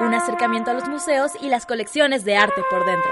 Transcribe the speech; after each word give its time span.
Un 0.00 0.14
acercamiento 0.14 0.70
a 0.70 0.74
los 0.74 0.88
museos 0.88 1.32
y 1.42 1.48
las 1.48 1.66
colecciones 1.66 2.24
de 2.24 2.36
arte 2.36 2.62
por 2.70 2.86
dentro. 2.86 3.10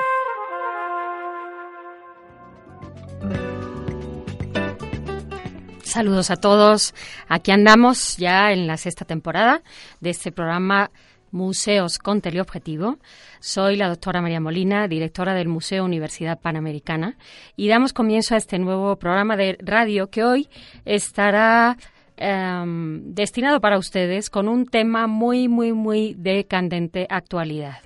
Saludos 5.82 6.30
a 6.30 6.36
todos. 6.36 6.94
Aquí 7.26 7.50
andamos 7.50 8.16
ya 8.18 8.52
en 8.52 8.68
la 8.68 8.76
sexta 8.76 9.04
temporada 9.04 9.62
de 10.00 10.10
este 10.10 10.30
programa 10.30 10.90
Museos 11.32 11.98
con 11.98 12.20
Teleobjetivo. 12.20 12.98
Soy 13.40 13.76
la 13.76 13.88
doctora 13.88 14.22
María 14.22 14.40
Molina, 14.40 14.86
directora 14.86 15.34
del 15.34 15.48
Museo 15.48 15.84
Universidad 15.84 16.40
Panamericana, 16.40 17.16
y 17.56 17.68
damos 17.68 17.92
comienzo 17.92 18.34
a 18.34 18.38
este 18.38 18.60
nuevo 18.60 18.96
programa 18.96 19.36
de 19.36 19.58
radio 19.60 20.08
que 20.08 20.22
hoy 20.22 20.48
estará 20.84 21.76
em, 22.16 23.14
destinado 23.14 23.60
para 23.60 23.78
ustedes 23.78 24.30
con 24.30 24.48
un 24.48 24.66
tema 24.66 25.06
muy, 25.06 25.48
muy, 25.48 25.72
muy 25.72 26.14
de 26.14 26.44
candente 26.44 27.06
actualidad. 27.10 27.78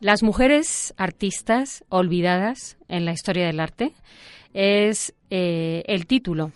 Las 0.00 0.22
mujeres 0.22 0.92
artistas 0.96 1.84
olvidadas 1.88 2.76
en 2.88 3.04
la 3.04 3.12
historia 3.12 3.46
del 3.46 3.60
arte 3.60 3.92
es 4.52 5.14
eh, 5.30 5.82
el 5.86 6.06
título 6.06 6.52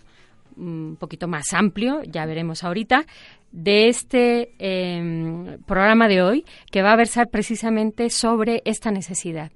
un 0.59 0.97
poquito 0.99 1.27
más 1.27 1.53
amplio, 1.53 2.03
ya 2.03 2.25
veremos 2.25 2.63
ahorita, 2.63 3.05
de 3.51 3.87
este 3.87 4.53
em, 4.59 5.57
programa 5.63 6.07
de 6.07 6.21
hoy, 6.21 6.45
que 6.71 6.81
va 6.81 6.93
a 6.93 6.97
versar 6.97 7.29
precisamente 7.29 8.09
sobre 8.09 8.61
esta 8.65 8.91
necesidad. 8.91 9.51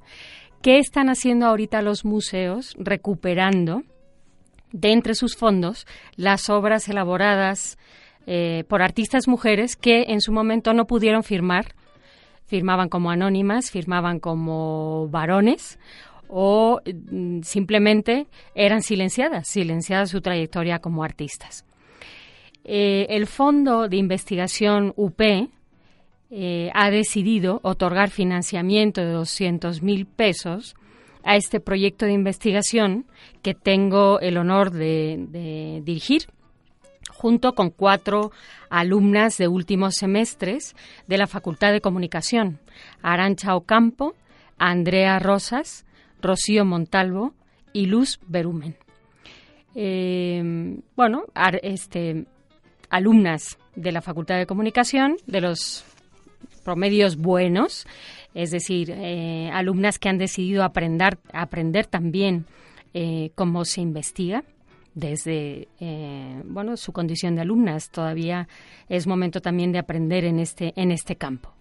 ¿Qué 0.62 0.78
están 0.80 1.10
haciendo 1.10 1.46
ahorita 1.46 1.82
los 1.82 2.06
museos 2.06 2.74
recuperando 2.80 3.84
de 4.74 4.92
entre 4.92 5.16
sus 5.16 5.38
fondos 5.38 5.88
las 6.18 6.50
obras 6.50 6.90
elaboradas 6.90 7.78
eh, 8.28 8.66
por 8.68 8.82
artistas 8.82 9.28
mujeres 9.30 9.78
que 9.78 10.04
en 10.10 10.20
su 10.20 10.34
momento 10.34 10.74
no 10.74 10.86
pudieron 10.86 11.24
firmar? 11.24 11.76
Firmaban 12.46 12.90
como 12.90 13.10
anónimas, 13.10 13.72
firmaban 13.72 14.20
como 14.20 15.08
varones 15.10 15.80
o 16.28 16.82
mm, 16.86 17.42
simplemente 17.44 18.28
eran 18.56 18.82
silenciadas, 18.82 19.48
silenciada 19.48 20.08
su 20.08 20.20
trayectoria 20.20 20.80
como 20.80 21.04
artistas. 21.04 21.66
Eh, 22.66 23.08
el 23.10 23.28
Fondo 23.28 23.88
de 23.88 23.98
Investigación 23.98 24.94
UP 24.96 25.22
eh, 26.32 26.72
ha 26.74 26.90
decidido 26.90 27.60
otorgar 27.62 28.10
financiamiento 28.10 29.02
de 29.02 29.12
200 29.12 29.82
mil 29.82 30.06
pesos 30.06 30.76
a 31.24 31.36
este 31.36 31.60
proyecto 31.60 32.06
de 32.06 32.14
investigación 32.14 33.06
que 33.42 33.54
tengo 33.54 34.20
el 34.20 34.38
honor 34.38 34.72
de, 34.72 35.82
dirigir 35.84 36.28
junto 37.10 37.54
con 37.54 37.70
cuatro 37.70 38.32
alumnas 38.70 39.38
de 39.38 39.48
últimos 39.48 39.96
semestres 39.96 40.76
de 41.08 41.18
la 41.18 41.28
Facultad 41.28 41.72
de 41.72 41.82
Comunicación, 41.82 42.60
Arancha 43.02 43.56
Ocampo, 43.56 44.14
Andrea 44.58 45.20
Rosas, 45.20 45.86
Rocío 46.22 46.66
Montalvo 46.66 47.34
y 47.72 47.86
Luz 47.86 48.20
Berumen. 48.28 48.76
Eh, 49.76 50.80
bueno, 50.96 51.24
este, 51.62 52.26
alumnas 52.90 53.58
de 53.76 53.92
la 53.92 54.02
Facultad 54.02 54.38
de 54.38 54.46
Comunicación, 54.46 55.18
de 55.26 55.42
los 55.42 55.86
promedios 56.64 57.18
buenos, 57.18 57.86
es 58.34 58.52
decir, 58.52 58.92
eh, 58.92 59.50
alumnas 59.54 60.00
que 60.00 60.10
han 60.10 60.18
decidido 60.18 60.64
aprender, 60.64 61.20
aprender 61.34 61.86
también 61.86 62.46
eh, 62.94 63.32
cómo 63.36 63.66
se 63.66 63.82
investiga 63.82 64.44
desde 64.96 65.68
bueno 66.46 66.78
su 66.78 66.92
condición 66.94 67.34
de 67.34 67.42
alumnas. 67.42 67.90
Todavía 67.90 68.48
es 68.90 69.08
momento 69.08 69.42
también 69.42 69.72
de 69.72 69.80
aprender 69.80 70.24
en 70.24 70.40
este 70.40 70.72
en 70.76 70.92
este 70.92 71.16
campo. 71.16 71.54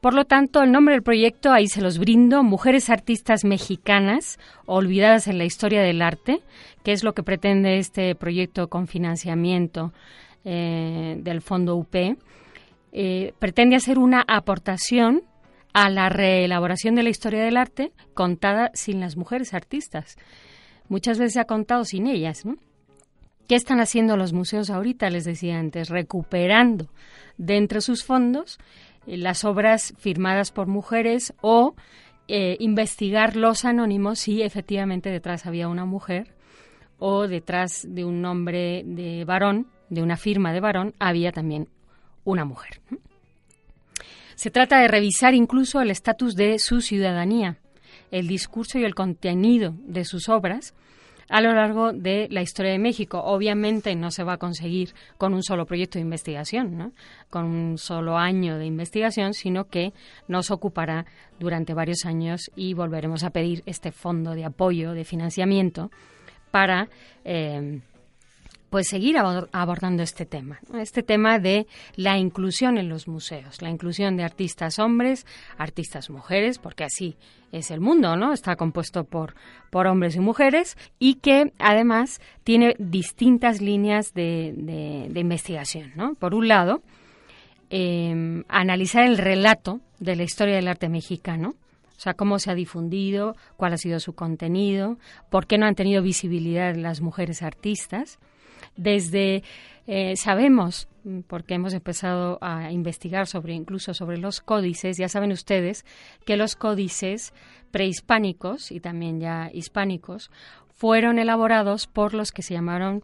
Por 0.00 0.14
lo 0.14 0.24
tanto, 0.24 0.62
el 0.62 0.72
nombre 0.72 0.94
del 0.94 1.02
proyecto 1.02 1.52
ahí 1.52 1.68
se 1.68 1.82
los 1.82 1.98
brindo, 1.98 2.42
Mujeres 2.42 2.88
Artistas 2.88 3.44
Mexicanas 3.44 4.38
Olvidadas 4.64 5.28
en 5.28 5.36
la 5.36 5.44
Historia 5.44 5.82
del 5.82 6.00
Arte, 6.00 6.40
que 6.82 6.92
es 6.92 7.04
lo 7.04 7.12
que 7.12 7.22
pretende 7.22 7.76
este 7.76 8.14
proyecto 8.14 8.68
con 8.68 8.86
financiamiento 8.86 9.92
eh, 10.44 11.18
del 11.20 11.42
Fondo 11.42 11.76
UP. 11.76 11.94
Eh, 12.92 13.34
pretende 13.38 13.76
hacer 13.76 13.98
una 13.98 14.24
aportación 14.26 15.22
a 15.72 15.88
la 15.90 16.08
reelaboración 16.08 16.94
de 16.94 17.02
la 17.02 17.10
historia 17.10 17.44
del 17.44 17.56
arte 17.56 17.92
contada 18.14 18.70
sin 18.74 19.00
las 19.00 19.16
mujeres 19.16 19.54
artistas. 19.54 20.16
Muchas 20.88 21.18
veces 21.18 21.34
se 21.34 21.40
ha 21.40 21.44
contado 21.44 21.84
sin 21.84 22.06
ellas, 22.06 22.44
¿Qué 23.50 23.56
están 23.56 23.80
haciendo 23.80 24.16
los 24.16 24.32
museos 24.32 24.70
ahorita? 24.70 25.10
Les 25.10 25.24
decía 25.24 25.58
antes, 25.58 25.88
recuperando 25.88 26.88
de 27.36 27.56
entre 27.56 27.80
sus 27.80 28.04
fondos 28.04 28.60
eh, 29.08 29.16
las 29.16 29.44
obras 29.44 29.92
firmadas 29.98 30.52
por 30.52 30.68
mujeres 30.68 31.34
o 31.40 31.74
eh, 32.28 32.56
investigar 32.60 33.34
los 33.34 33.64
anónimos 33.64 34.20
si 34.20 34.42
efectivamente 34.42 35.10
detrás 35.10 35.46
había 35.46 35.66
una 35.66 35.84
mujer 35.84 36.36
o 37.00 37.26
detrás 37.26 37.84
de 37.88 38.04
un 38.04 38.22
nombre 38.22 38.84
de 38.86 39.24
varón, 39.24 39.66
de 39.88 40.02
una 40.02 40.16
firma 40.16 40.52
de 40.52 40.60
varón, 40.60 40.94
había 41.00 41.32
también 41.32 41.68
una 42.22 42.44
mujer. 42.44 42.80
Se 44.40 44.50
trata 44.50 44.80
de 44.80 44.88
revisar 44.88 45.34
incluso 45.34 45.82
el 45.82 45.90
estatus 45.90 46.34
de 46.34 46.58
su 46.58 46.80
ciudadanía, 46.80 47.58
el 48.10 48.26
discurso 48.26 48.78
y 48.78 48.84
el 48.84 48.94
contenido 48.94 49.74
de 49.82 50.06
sus 50.06 50.30
obras, 50.30 50.72
a 51.28 51.42
lo 51.42 51.52
largo 51.52 51.92
de 51.92 52.26
la 52.30 52.40
historia 52.40 52.72
de 52.72 52.78
México. 52.78 53.20
Obviamente 53.22 53.94
no 53.94 54.10
se 54.10 54.24
va 54.24 54.32
a 54.32 54.38
conseguir 54.38 54.94
con 55.18 55.34
un 55.34 55.42
solo 55.42 55.66
proyecto 55.66 55.98
de 55.98 56.04
investigación, 56.04 56.78
¿no? 56.78 56.92
con 57.28 57.44
un 57.44 57.76
solo 57.76 58.16
año 58.16 58.56
de 58.56 58.64
investigación, 58.64 59.34
sino 59.34 59.68
que 59.68 59.92
nos 60.26 60.50
ocupará 60.50 61.04
durante 61.38 61.74
varios 61.74 62.06
años 62.06 62.50
y 62.56 62.72
volveremos 62.72 63.24
a 63.24 63.30
pedir 63.32 63.62
este 63.66 63.92
fondo 63.92 64.30
de 64.30 64.46
apoyo, 64.46 64.94
de 64.94 65.04
financiamiento, 65.04 65.90
para 66.50 66.88
eh, 67.26 67.82
pues 68.70 68.86
seguir 68.86 69.16
abordando 69.18 70.04
este 70.04 70.24
tema, 70.24 70.60
este 70.78 71.02
tema 71.02 71.40
de 71.40 71.66
la 71.96 72.18
inclusión 72.18 72.78
en 72.78 72.88
los 72.88 73.08
museos, 73.08 73.60
la 73.62 73.68
inclusión 73.68 74.16
de 74.16 74.22
artistas 74.22 74.78
hombres, 74.78 75.26
artistas 75.58 76.08
mujeres, 76.08 76.58
porque 76.58 76.84
así 76.84 77.16
es 77.50 77.72
el 77.72 77.80
mundo, 77.80 78.16
¿no? 78.16 78.32
Está 78.32 78.54
compuesto 78.54 79.02
por, 79.02 79.34
por 79.70 79.88
hombres 79.88 80.14
y 80.14 80.20
mujeres 80.20 80.78
y 81.00 81.14
que 81.14 81.52
además 81.58 82.20
tiene 82.44 82.76
distintas 82.78 83.60
líneas 83.60 84.14
de, 84.14 84.54
de, 84.56 85.20
investigación, 85.20 85.90
¿no? 85.96 86.14
Por 86.14 86.32
un 86.32 86.46
lado, 86.46 86.80
em, 87.70 88.44
analizar 88.48 89.04
el 89.04 89.18
relato 89.18 89.80
de 89.98 90.14
la 90.14 90.22
historia 90.22 90.54
del 90.54 90.68
arte 90.68 90.88
mexicano, 90.88 91.56
o 91.96 92.00
sea, 92.02 92.14
cómo 92.14 92.38
se 92.38 92.52
ha 92.52 92.54
difundido, 92.54 93.36
cuál 93.56 93.72
ha 93.72 93.78
sido 93.78 93.98
su 93.98 94.14
contenido, 94.14 94.96
por 95.28 95.48
qué 95.48 95.58
no 95.58 95.66
han 95.66 95.74
tenido 95.74 96.02
visibilidad 96.02 96.76
las 96.76 97.00
mujeres 97.00 97.42
artistas 97.42 98.20
desde 98.76 99.42
eh, 99.86 100.16
sabemos, 100.16 100.88
porque 101.26 101.54
hemos 101.54 101.72
empezado 101.72 102.38
a 102.40 102.70
investigar 102.70 103.26
sobre 103.26 103.54
incluso 103.54 103.94
sobre 103.94 104.18
los 104.18 104.40
códices, 104.40 104.96
ya 104.98 105.08
saben 105.08 105.32
ustedes 105.32 105.84
que 106.24 106.36
los 106.36 106.56
códices 106.56 107.32
prehispánicos 107.70 108.70
y 108.70 108.80
también 108.80 109.20
ya 109.20 109.50
hispánicos 109.52 110.30
fueron 110.74 111.18
elaborados 111.18 111.86
por 111.86 112.14
los 112.14 112.32
que 112.32 112.42
se 112.42 112.54
llamaron 112.54 113.02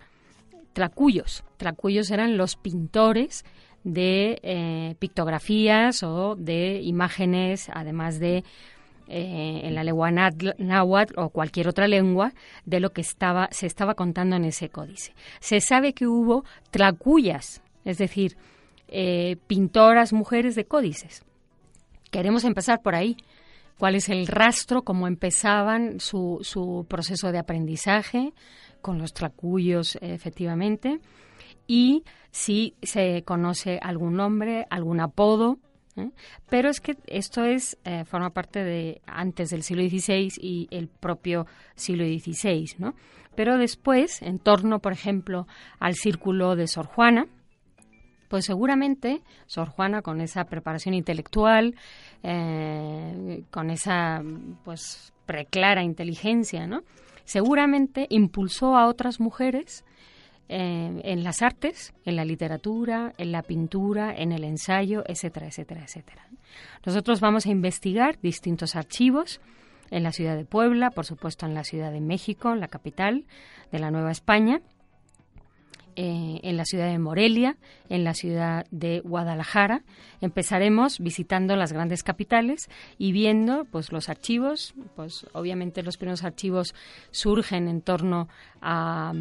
tracuyos. 0.73 1.45
Tracuyos 1.57 2.11
eran 2.11 2.37
los 2.37 2.57
pintores 2.57 3.45
de 3.85 4.41
eh, 4.43 4.95
pictografías 4.99 6.03
o 6.03 6.37
de 6.37 6.81
imágenes, 6.83 7.69
además 7.73 8.19
de 8.19 8.45
eh, 9.09 9.61
en 9.65 9.75
la 9.75 9.85
lengua 9.85 10.11
náhuatl 10.11 11.19
o 11.19 11.31
cualquier 11.31 11.69
otra 11.69 11.87
lengua 11.87 12.33
de 12.65 12.81
lo 12.81 12.91
que 12.91 13.01
estaba, 13.01 13.49
se 13.53 13.67
estaba 13.67 13.95
contando 13.95 14.37
en 14.37 14.45
ese 14.45 14.69
códice. 14.69 15.15
Se 15.41 15.61
sabe 15.61 15.93
que 15.93 16.07
hubo 16.07 16.45
tracuyas, 16.71 17.63
es 17.85 17.99
decir, 17.99 18.37
eh, 18.89 19.37
pintoras 19.47 20.13
mujeres 20.13 20.55
de 20.55 20.65
códices. 20.65 21.25
Queremos 22.11 22.45
empezar 22.45 22.83
por 22.83 22.95
ahí. 22.95 23.17
¿Cuál 23.79 23.95
es 23.95 24.09
el 24.09 24.27
rastro? 24.27 24.83
¿Cómo 24.83 25.07
empezaban 25.07 26.01
su, 26.01 26.39
su 26.43 26.87
proceso 26.89 27.31
de 27.31 27.39
aprendizaje 27.39 28.33
con 28.81 28.99
los 28.99 29.13
tracuyos, 29.13 29.99
efectivamente? 30.01 31.01
Y 31.67 32.05
si 32.31 32.75
se 32.83 33.23
conoce 33.25 33.79
algún 33.83 34.15
nombre, 34.15 34.67
algún 34.71 35.01
apodo 35.01 35.59
Pero 36.49 36.69
es 36.69 36.81
que 36.81 36.97
esto 37.07 37.45
es 37.45 37.79
eh, 37.85 38.05
forma 38.05 38.31
parte 38.31 38.63
de 38.63 39.01
antes 39.07 39.51
del 39.51 39.63
siglo 39.63 39.83
XVI 39.83 40.33
y 40.41 40.69
el 40.71 40.89
propio 40.89 41.47
siglo 41.75 42.05
XVI, 42.05 42.75
¿no? 42.79 42.95
Pero 43.35 43.59
después, 43.59 44.23
en 44.23 44.39
torno, 44.39 44.79
por 44.81 44.93
ejemplo, 44.93 45.47
al 45.79 45.95
círculo 45.95 46.57
de 46.57 46.67
Sor 46.67 46.87
Juana, 46.87 47.27
pues 48.29 48.47
seguramente 48.47 49.23
Sor 49.47 49.69
Juana, 49.69 50.03
con 50.03 50.21
esa 50.21 50.45
preparación 50.45 50.95
intelectual, 50.95 51.75
eh, 52.23 53.43
con 53.51 53.71
esa 53.71 54.23
pues 54.65 55.13
preclara 55.27 55.83
inteligencia, 55.83 56.67
¿no? 56.67 56.83
Seguramente 57.25 58.07
impulsó 58.09 58.77
a 58.77 58.87
otras 58.87 59.21
mujeres 59.21 59.85
eh, 60.49 61.01
en 61.05 61.25
las 61.25 61.43
artes, 61.43 61.93
en 62.05 62.17
la 62.17 62.25
literatura, 62.25 63.13
en 63.19 63.33
la 63.33 63.43
pintura, 63.43 64.15
en 64.17 64.33
el 64.33 64.45
ensayo, 64.45 65.03
etcétera, 65.07 65.47
etcétera, 65.47 65.83
etcétera. 65.83 66.29
Nosotros 66.85 67.21
vamos 67.21 67.47
a 67.47 67.51
investigar 67.51 68.19
distintos 68.21 68.77
archivos 68.77 69.41
en 69.91 70.03
la 70.03 70.13
ciudad 70.13 70.37
de 70.37 70.45
Puebla, 70.45 70.91
por 70.91 71.05
supuesto 71.05 71.47
en 71.47 71.55
la 71.55 71.65
ciudad 71.65 71.93
de 71.93 72.01
México, 72.01 72.55
la 72.55 72.69
capital 72.69 73.25
de 73.73 73.79
la 73.79 73.91
Nueva 73.91 74.11
España, 74.11 74.61
eh, 75.97 76.41
en 76.43 76.57
la 76.59 76.67
ciudad 76.67 76.91
de 76.91 76.99
Morelia, 76.99 77.57
en 77.89 78.05
la 78.05 78.13
ciudad 78.13 78.67
de 78.71 79.01
Guadalajara. 79.01 79.83
Empezaremos 80.21 80.99
visitando 80.99 81.57
las 81.57 81.73
grandes 81.73 82.03
capitales 82.03 82.69
y 82.99 83.13
viendo 83.13 83.65
pues 83.65 83.93
los 83.93 84.11
archivos, 84.11 84.75
pues 84.95 85.27
obviamente 85.33 85.83
los 85.83 85.97
primeros 85.97 86.23
archivos 86.23 86.75
surgen 87.11 87.67
en 87.69 87.81
torno 87.81 88.29
a, 88.61 89.15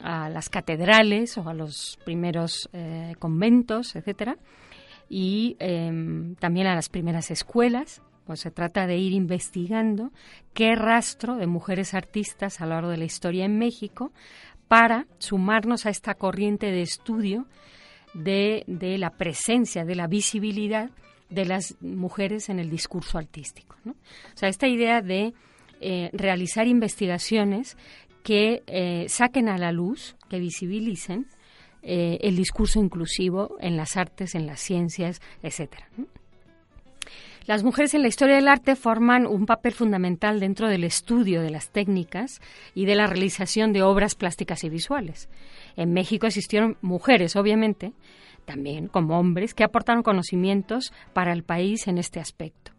las 0.00 0.48
catedrales 0.50 1.38
o 1.38 1.48
a 1.48 1.54
los 1.54 1.98
primeros 2.04 2.68
eh, 2.72 3.14
conventos, 3.18 3.96
etcétera, 3.96 4.36
y 5.08 5.56
em, 5.58 6.34
también 6.36 6.66
a 6.66 6.74
las 6.74 6.88
primeras 6.88 7.30
escuelas, 7.30 8.02
pues 8.26 8.40
se 8.40 8.50
trata 8.50 8.86
de 8.86 8.98
ir 8.98 9.14
investigando 9.14 10.12
qué 10.52 10.74
rastro 10.74 11.36
de 11.36 11.46
mujeres 11.46 11.94
artistas 11.94 12.60
a 12.60 12.66
lo 12.66 12.74
largo 12.74 12.90
de 12.90 12.98
la 12.98 13.06
historia 13.06 13.46
en 13.46 13.58
México 13.58 14.12
para 14.68 15.06
sumarnos 15.18 15.86
a 15.86 15.90
esta 15.90 16.14
corriente 16.14 16.70
de 16.70 16.82
estudio 16.82 17.46
de, 18.14 18.64
la 18.98 19.10
presencia, 19.10 19.84
de 19.84 19.94
la 19.94 20.06
visibilidad 20.06 20.90
de 21.30 21.44
las 21.44 21.76
mujeres 21.80 22.48
en 22.48 22.58
el 22.58 22.70
discurso 22.70 23.18
artístico. 23.18 23.76
O 23.86 23.94
sea, 24.34 24.48
esta 24.48 24.68
idea 24.68 25.02
de 25.02 25.34
eh, 25.80 26.10
realizar 26.12 26.66
investigaciones 26.66 27.76
que 28.22 28.62
eh, 28.66 29.06
saquen 29.08 29.48
a 29.48 29.58
la 29.58 29.72
luz, 29.72 30.16
que 30.28 30.38
visibilicen 30.38 31.26
eh, 31.82 32.18
el 32.22 32.36
discurso 32.36 32.80
inclusivo 32.80 33.56
en 33.60 33.76
las 33.76 33.96
artes, 33.96 34.34
en 34.34 34.46
las 34.46 34.60
ciencias, 34.60 35.20
etcétera. 35.42 35.88
Las 37.48 37.64
mujeres 37.64 37.94
en 37.94 38.02
la 38.02 38.08
historia 38.08 38.34
del 38.34 38.46
arte 38.46 38.76
forman 38.76 39.26
un 39.26 39.46
papel 39.46 39.72
fundamental 39.72 40.38
dentro 40.38 40.68
del 40.68 40.84
estudio 40.84 41.40
de 41.40 41.48
las 41.48 41.70
técnicas 41.70 42.42
y 42.74 42.84
de 42.84 42.94
la 42.94 43.06
realización 43.06 43.72
de 43.72 43.80
obras 43.80 44.14
plásticas 44.14 44.64
y 44.64 44.68
visuales. 44.68 45.30
En 45.74 45.94
México 45.94 46.26
existieron 46.26 46.76
mujeres, 46.82 47.36
obviamente, 47.36 47.94
también 48.44 48.86
como 48.86 49.18
hombres, 49.18 49.54
que 49.54 49.64
aportaron 49.64 50.02
conocimientos 50.02 50.92
para 51.14 51.32
el 51.32 51.42
país 51.42 51.88
en 51.88 51.96
este 51.96 52.20
aspecto. 52.20 52.72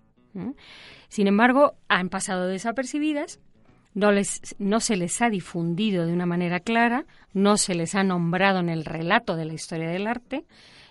Sin 1.07 1.25
embargo, 1.25 1.73
han 1.87 2.09
pasado 2.09 2.45
desapercibidas, 2.45 3.39
no, 3.95 4.11
les, 4.11 4.55
no 4.59 4.81
se 4.81 4.97
les 4.97 5.19
ha 5.23 5.31
difundido 5.31 6.05
de 6.05 6.13
una 6.13 6.27
manera 6.27 6.59
clara, 6.59 7.07
no 7.33 7.57
se 7.57 7.73
les 7.73 7.95
ha 7.95 8.03
nombrado 8.03 8.59
en 8.59 8.69
el 8.69 8.85
relato 8.85 9.35
de 9.35 9.45
la 9.45 9.53
historia 9.53 9.89
del 9.89 10.05
arte 10.05 10.45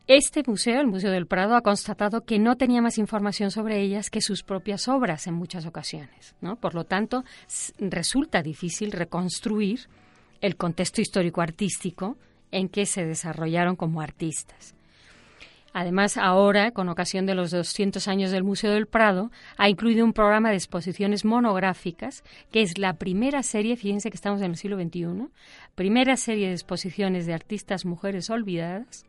Este 0.07 0.41
museo, 0.47 0.79
el 0.79 0.87
Museo 0.87 1.11
del 1.11 1.27
Prado, 1.27 1.57
ha 1.57 1.61
constatado 1.61 2.21
que 2.21 2.39
no 2.39 2.55
tenía 2.55 2.81
más 2.81 2.97
información 2.97 3.51
sobre 3.51 3.81
ellas 3.81 4.09
que 4.09 4.21
sus 4.21 4.41
propias 4.41 4.87
obras 4.87 5.27
en 5.27 5.33
muchas 5.33 5.65
ocasiones. 5.65 6.33
¿no? 6.39 6.55
Por 6.55 6.75
lo 6.75 6.85
tanto, 6.85 7.25
resulta 7.77 8.41
difícil 8.41 8.93
reconstruir 8.93 9.89
el 10.39 10.55
contexto 10.55 11.01
histórico-artístico 11.01 12.15
en 12.51 12.69
que 12.69 12.85
se 12.85 13.05
desarrollaron 13.05 13.75
como 13.75 13.99
artistas. 13.99 14.76
Además, 15.79 16.17
ahora, 16.17 16.71
con 16.71 16.89
ocasión 16.89 17.27
de 17.27 17.35
los 17.35 17.51
200 17.51 18.07
años 18.07 18.31
del 18.31 18.43
Museo 18.43 18.71
del 18.71 18.87
Prado, 18.87 19.29
ha 19.57 19.69
incluido 19.69 20.03
un 20.03 20.11
programa 20.11 20.49
de 20.49 20.55
exposiciones 20.55 21.23
monográficas, 21.23 22.23
que 22.51 22.63
es 22.63 22.79
la 22.79 22.93
primera 22.93 23.43
serie, 23.43 23.75
fíjense 23.75 24.09
que 24.09 24.15
estamos 24.15 24.41
en 24.41 24.49
el 24.49 24.57
siglo 24.57 24.75
XXI, 24.75 25.27
primera 25.75 26.17
serie 26.17 26.47
de 26.47 26.53
exposiciones 26.53 27.27
de 27.27 27.35
artistas 27.35 27.85
mujeres 27.85 28.31
olvidadas 28.31 29.05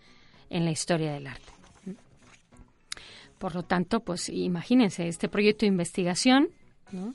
en 0.51 0.67
la 0.67 0.71
historia 0.71 1.15
del 1.15 1.29
arte. 1.29 1.51
Por 3.39 3.55
lo 3.55 3.63
tanto, 3.63 4.01
pues 4.01 4.29
imagínense, 4.29 5.09
este 5.09 5.31
proyecto 5.31 5.61
de 5.61 5.69
investigación, 5.69 6.51
¿no? 6.93 7.15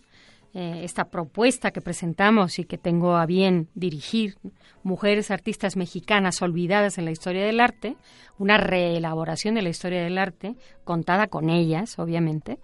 Eh, 0.56 0.82
esta 0.84 1.06
propuesta 1.06 1.72
que 1.72 1.82
presentamos 1.82 2.60
y 2.60 2.66
que 2.66 2.78
tengo 2.78 3.16
a 3.16 3.26
bien 3.26 3.70
dirigir, 3.74 4.36
Mujeres 4.84 5.32
Artistas 5.32 5.76
Mexicanas 5.76 6.44
Olvidadas 6.44 7.00
en 7.00 7.06
la 7.06 7.12
Historia 7.12 7.44
del 7.44 7.60
Arte, 7.60 7.96
una 8.38 8.58
reelaboración 8.58 9.56
de 9.56 9.64
la 9.64 9.70
historia 9.70 10.04
del 10.04 10.20
arte, 10.20 10.56
contada 10.84 11.26
con 11.26 11.50
ellas, 11.50 11.98
obviamente, 11.98 12.60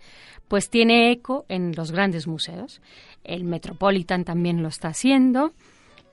pues 0.47 0.69
tiene 0.69 1.11
eco 1.11 1.45
en 1.49 1.73
los 1.75 1.91
grandes 1.91 2.27
museos. 2.27 2.79
El 3.23 3.43
Metropolitan 3.43 4.23
también 4.23 4.61
lo 4.61 4.67
está 4.67 4.89
haciendo, 4.89 5.53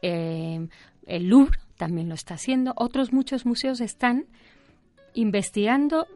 eh, 0.00 0.68
el 1.06 1.28
Louvre 1.28 1.58
también 1.76 2.08
lo 2.08 2.14
está 2.14 2.34
haciendo, 2.34 2.72
otros 2.76 3.12
muchos 3.12 3.44
museos 3.44 3.82
están 3.82 4.24
investigando 5.12 6.06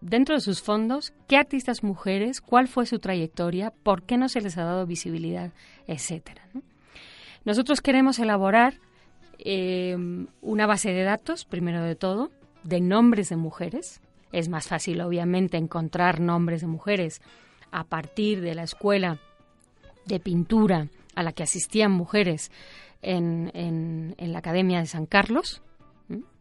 dentro 0.00 0.34
de 0.34 0.40
sus 0.40 0.62
fondos 0.62 1.12
qué 1.26 1.36
artistas 1.36 1.82
mujeres, 1.82 2.40
cuál 2.40 2.68
fue 2.68 2.86
su 2.86 2.98
trayectoria, 2.98 3.72
por 3.82 4.02
qué 4.02 4.16
no 4.16 4.28
se 4.28 4.40
les 4.40 4.56
ha 4.58 4.64
dado 4.64 4.86
visibilidad, 4.86 5.52
etcétera. 5.86 6.42
Nosotros 7.44 7.80
queremos 7.80 8.18
elaborar 8.18 8.74
em, 9.38 10.26
una 10.42 10.66
base 10.66 10.92
de 10.92 11.02
datos, 11.02 11.44
primero 11.44 11.82
de 11.82 11.94
todo, 11.94 12.30
de 12.62 12.80
nombres 12.80 13.28
de 13.28 13.36
mujeres. 13.36 14.00
Es 14.32 14.48
más 14.48 14.68
fácil, 14.68 15.00
obviamente, 15.00 15.56
encontrar 15.56 16.20
nombres 16.20 16.60
de 16.60 16.66
mujeres 16.66 17.22
a 17.70 17.84
partir 17.84 18.40
de 18.40 18.54
la 18.54 18.64
escuela 18.64 19.18
de 20.04 20.20
pintura 20.20 20.88
a 21.14 21.22
la 21.22 21.32
que 21.32 21.42
asistían 21.42 21.92
mujeres 21.92 22.50
en, 23.02 23.50
en, 23.54 24.32
la 24.32 24.38
Academia 24.38 24.80
de 24.80 24.86
San 24.86 25.06
Carlos, 25.06 25.62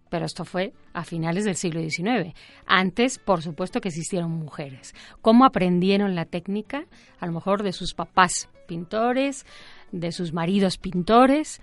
pero 0.10 0.26
esto 0.26 0.46
fue 0.46 0.74
a 0.94 1.04
finales 1.04 1.46
del 1.46 1.56
siglo 1.56 1.82
XIX. 1.82 2.34
Antes, 2.66 3.20
por 3.20 3.42
supuesto, 3.42 3.82
que 3.82 3.90
existieron 3.90 4.32
mujeres. 4.32 4.94
¿Cómo 5.22 5.46
aprendieron 5.46 6.16
la 6.16 6.26
técnica? 6.26 6.86
A 7.20 7.26
lo 7.26 7.34
mejor 7.34 7.64
de 7.64 7.74
sus 7.74 7.94
papás 7.94 8.50
pintores, 8.68 9.46
de 9.92 10.12
sus 10.12 10.34
maridos 10.34 10.78
pintores. 10.78 11.62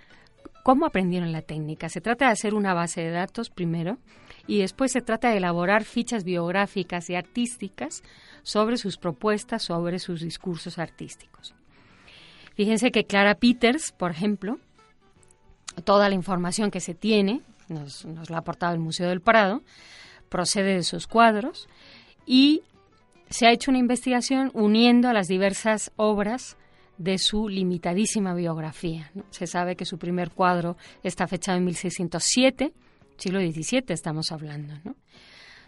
¿Cómo 0.63 0.87
aprendieron 0.87 1.33
la 1.33 1.43
técnica? 1.43 1.89
Se 1.89 2.01
trata 2.01 2.27
de 2.27 2.33
hacer 2.33 2.55
una 2.55 2.75
base 2.75 3.03
de 3.03 3.11
datos 3.11 3.51
primero 3.51 3.99
y 4.47 4.59
después 4.59 4.93
se 4.93 5.03
trata 5.03 5.31
de 5.31 5.37
elaborar 5.37 5.85
fichas 5.85 6.25
biográficas 6.25 7.09
y 7.11 7.15
artísticas 7.15 8.03
sobre 8.43 8.77
sus 8.77 8.97
propuestas, 8.97 9.63
sobre 9.63 9.99
sus 9.99 10.21
discursos 10.21 10.79
artísticos. 10.79 11.55
Fíjense 12.55 12.91
que 12.91 13.05
Clara 13.05 13.35
Peters, 13.35 13.93
por 13.93 14.11
ejemplo, 14.11 14.59
toda 15.85 16.09
la 16.09 16.15
información 16.15 16.71
que 16.71 16.81
se 16.81 16.95
tiene, 16.95 17.41
nos, 17.69 18.05
la 18.05 18.37
ha 18.37 18.41
aportado 18.41 18.75
el 18.75 18.81
Museo 18.81 19.09
del 19.09 19.21
Prado, 19.21 19.63
procede 20.29 20.75
de 20.75 20.83
sus 20.83 21.07
cuadros 21.07 21.69
y 22.27 22.63
se 23.31 23.47
ha 23.47 23.53
hecho 23.53 23.71
una 23.71 23.79
investigación 23.79 24.51
uniendo 24.55 25.09
a 25.09 25.13
las 25.13 25.29
diversas 25.29 25.93
obras 25.97 26.57
de 26.99 27.19
su 27.19 27.49
limitadísima 27.49 28.35
biografía. 28.35 29.11
Se 29.31 29.47
sabe 29.47 29.77
que 29.77 29.85
su 29.85 29.99
primer 29.99 30.31
cuadro 30.31 30.77
está 31.03 31.27
fechado 31.27 31.59
en 31.59 31.65
1607, 31.65 32.73
siglo 33.17 33.41
XVII 33.41 33.85
estamos 33.89 34.31
hablando. 34.33 34.75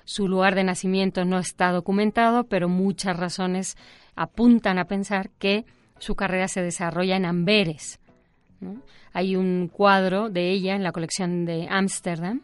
Su 0.04 0.28
lugar 0.28 0.54
de 0.54 0.62
nacimiento 0.62 1.24
no 1.24 1.38
está 1.38 1.72
documentado, 1.72 2.44
pero 2.44 2.68
muchas 2.68 3.16
razones 3.16 3.76
apuntan 4.14 4.78
a 4.78 4.84
pensar 4.84 5.30
que 5.30 5.64
su 5.98 6.14
carrera 6.14 6.46
se 6.46 6.62
desarrolla 6.62 7.16
en 7.16 7.24
Amberes. 7.24 7.98
Hay 9.12 9.36
un 9.36 9.68
cuadro 9.68 10.28
de 10.28 10.50
ella 10.50 10.74
en 10.74 10.82
la 10.82 10.92
colección 10.92 11.44
de 11.44 11.68
Ámsterdam 11.68 12.42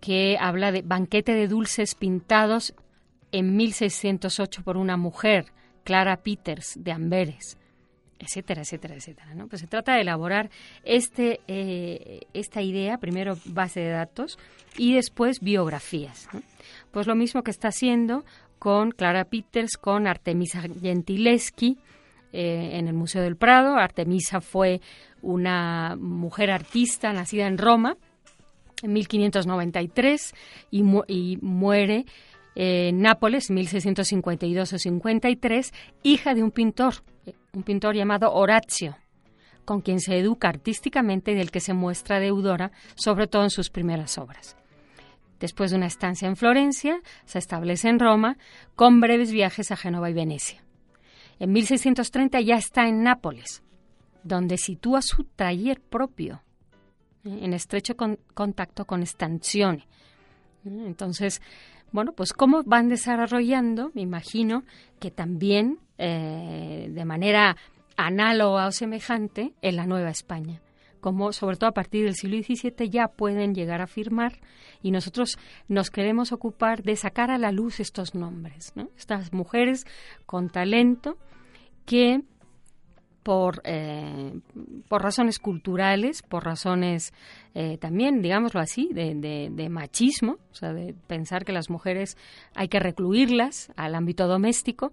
que 0.00 0.36
habla 0.38 0.70
de 0.70 0.82
banquete 0.82 1.32
de 1.32 1.48
dulces 1.48 1.94
pintados 1.94 2.74
en 3.32 3.56
1608 3.56 4.62
por 4.62 4.76
una 4.76 4.96
mujer, 4.96 5.46
Clara 5.82 6.18
Peters, 6.18 6.74
de 6.76 6.92
Amberes 6.92 7.56
etcétera, 8.18 8.62
etcétera, 8.62 8.94
etcétera. 8.94 9.34
¿no? 9.34 9.48
Pues 9.48 9.60
se 9.60 9.66
trata 9.66 9.94
de 9.94 10.00
elaborar 10.02 10.50
este, 10.84 11.40
eh, 11.46 12.20
esta 12.32 12.62
idea, 12.62 12.98
primero 12.98 13.36
base 13.44 13.80
de 13.80 13.90
datos 13.90 14.38
y 14.76 14.94
después 14.94 15.40
biografías. 15.40 16.28
Pues 16.90 17.06
lo 17.06 17.14
mismo 17.14 17.42
que 17.42 17.50
está 17.50 17.68
haciendo 17.68 18.24
con 18.58 18.92
Clara 18.92 19.24
Peters, 19.24 19.76
con 19.76 20.06
Artemisa 20.06 20.62
Gentileschi 20.62 21.78
eh, 22.36 22.78
en 22.78 22.88
el 22.88 22.94
Museo 22.94 23.22
del 23.22 23.36
Prado. 23.36 23.76
Artemisa 23.76 24.40
fue 24.40 24.80
una 25.22 25.94
mujer 25.96 26.50
artista 26.50 27.12
nacida 27.12 27.46
en 27.46 27.58
Roma 27.58 27.96
en 28.82 28.92
1593 28.92 30.34
y, 30.72 30.82
muere 30.82 32.06
en 32.56 33.00
Nápoles, 33.00 33.52
1652 33.52 34.72
o 34.72 34.78
53, 34.78 35.72
hija 36.02 36.34
de 36.34 36.42
un 36.42 36.50
pintor, 36.50 36.94
un 37.52 37.62
pintor 37.62 37.94
llamado 37.94 38.32
Horacio, 38.32 38.96
con 39.64 39.80
quien 39.80 40.00
se 40.00 40.18
educa 40.18 40.48
artísticamente 40.48 41.30
y 41.30 41.34
del 41.36 41.52
que 41.52 41.60
se 41.60 41.72
muestra 41.72 42.18
deudora, 42.18 42.72
sobre 42.96 43.28
todo 43.28 43.44
en 43.44 43.50
sus 43.50 43.70
primeras 43.70 44.18
obras. 44.18 44.56
Después 45.38 45.70
de 45.70 45.76
una 45.76 45.86
estancia 45.86 46.26
en 46.26 46.34
Florencia, 46.34 47.00
se 47.26 47.38
establece 47.38 47.88
en 47.88 48.00
Roma, 48.00 48.38
con 48.74 49.00
breves 49.00 49.30
viajes 49.30 49.70
a 49.70 49.76
Génova 49.76 50.10
y 50.10 50.14
Venecia. 50.14 50.63
En 51.38 51.52
1630 51.52 52.40
ya 52.40 52.56
está 52.56 52.88
en 52.88 53.02
Nápoles, 53.02 53.62
donde 54.22 54.56
sitúa 54.58 55.02
su 55.02 55.24
taller 55.24 55.80
propio, 55.80 56.42
en 57.24 57.52
estrecho 57.52 57.94
contacto 58.34 58.84
con 58.84 59.04
Stanzione. 59.04 59.86
Entonces, 60.64 61.42
bueno, 61.92 62.12
pues 62.12 62.32
cómo 62.32 62.62
van 62.64 62.88
desarrollando, 62.88 63.90
me 63.94 64.02
imagino 64.02 64.64
que 64.98 65.10
también 65.10 65.78
eh, 65.98 66.88
de 66.90 67.04
manera 67.04 67.56
análoga 67.96 68.66
o 68.66 68.72
semejante 68.72 69.52
en 69.62 69.76
la 69.76 69.86
Nueva 69.86 70.10
España 70.10 70.60
como 71.04 71.34
sobre 71.34 71.56
todo 71.56 71.68
a 71.68 71.74
partir 71.74 72.06
del 72.06 72.14
siglo 72.14 72.38
XVII 72.38 72.88
ya 72.88 73.08
pueden 73.08 73.54
llegar 73.54 73.82
a 73.82 73.86
firmar 73.86 74.40
y 74.80 74.90
nosotros 74.90 75.36
nos 75.68 75.90
queremos 75.90 76.32
ocupar 76.32 76.82
de 76.82 76.96
sacar 76.96 77.30
a 77.30 77.36
la 77.36 77.52
luz 77.52 77.78
estos 77.78 78.14
nombres, 78.14 78.72
estas 78.96 79.30
mujeres 79.30 79.84
con 80.24 80.48
talento 80.48 81.18
que 81.84 82.22
por, 83.22 83.60
eh, 83.64 84.32
por 84.88 85.02
razones 85.02 85.38
culturales, 85.38 86.22
por 86.22 86.42
razones 86.42 87.12
eh, 87.52 87.76
también, 87.76 88.22
digámoslo 88.22 88.60
así, 88.60 88.88
de, 88.94 89.50
de, 89.50 89.68
machismo, 89.68 90.38
o 90.52 90.54
sea, 90.54 90.72
de 90.72 90.94
pensar 91.06 91.44
que 91.44 91.52
las 91.52 91.68
mujeres 91.68 92.16
hay 92.54 92.68
que 92.68 92.80
recluirlas 92.80 93.70
al 93.76 93.94
ámbito 93.94 94.26
doméstico 94.26 94.90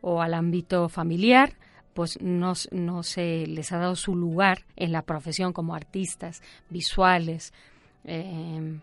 o 0.00 0.22
al 0.22 0.34
ámbito 0.34 0.88
familiar, 0.88 1.54
pues 1.94 2.20
no, 2.20 2.54
no 2.70 3.02
se 3.02 3.46
les 3.46 3.72
ha 3.72 3.78
dado 3.78 3.96
su 3.96 4.14
lugar 4.14 4.64
en 4.76 4.92
la 4.92 5.02
profesión 5.02 5.52
como 5.52 5.74
artistas 5.74 6.42
visuales, 6.70 7.52
eh, 8.04 8.78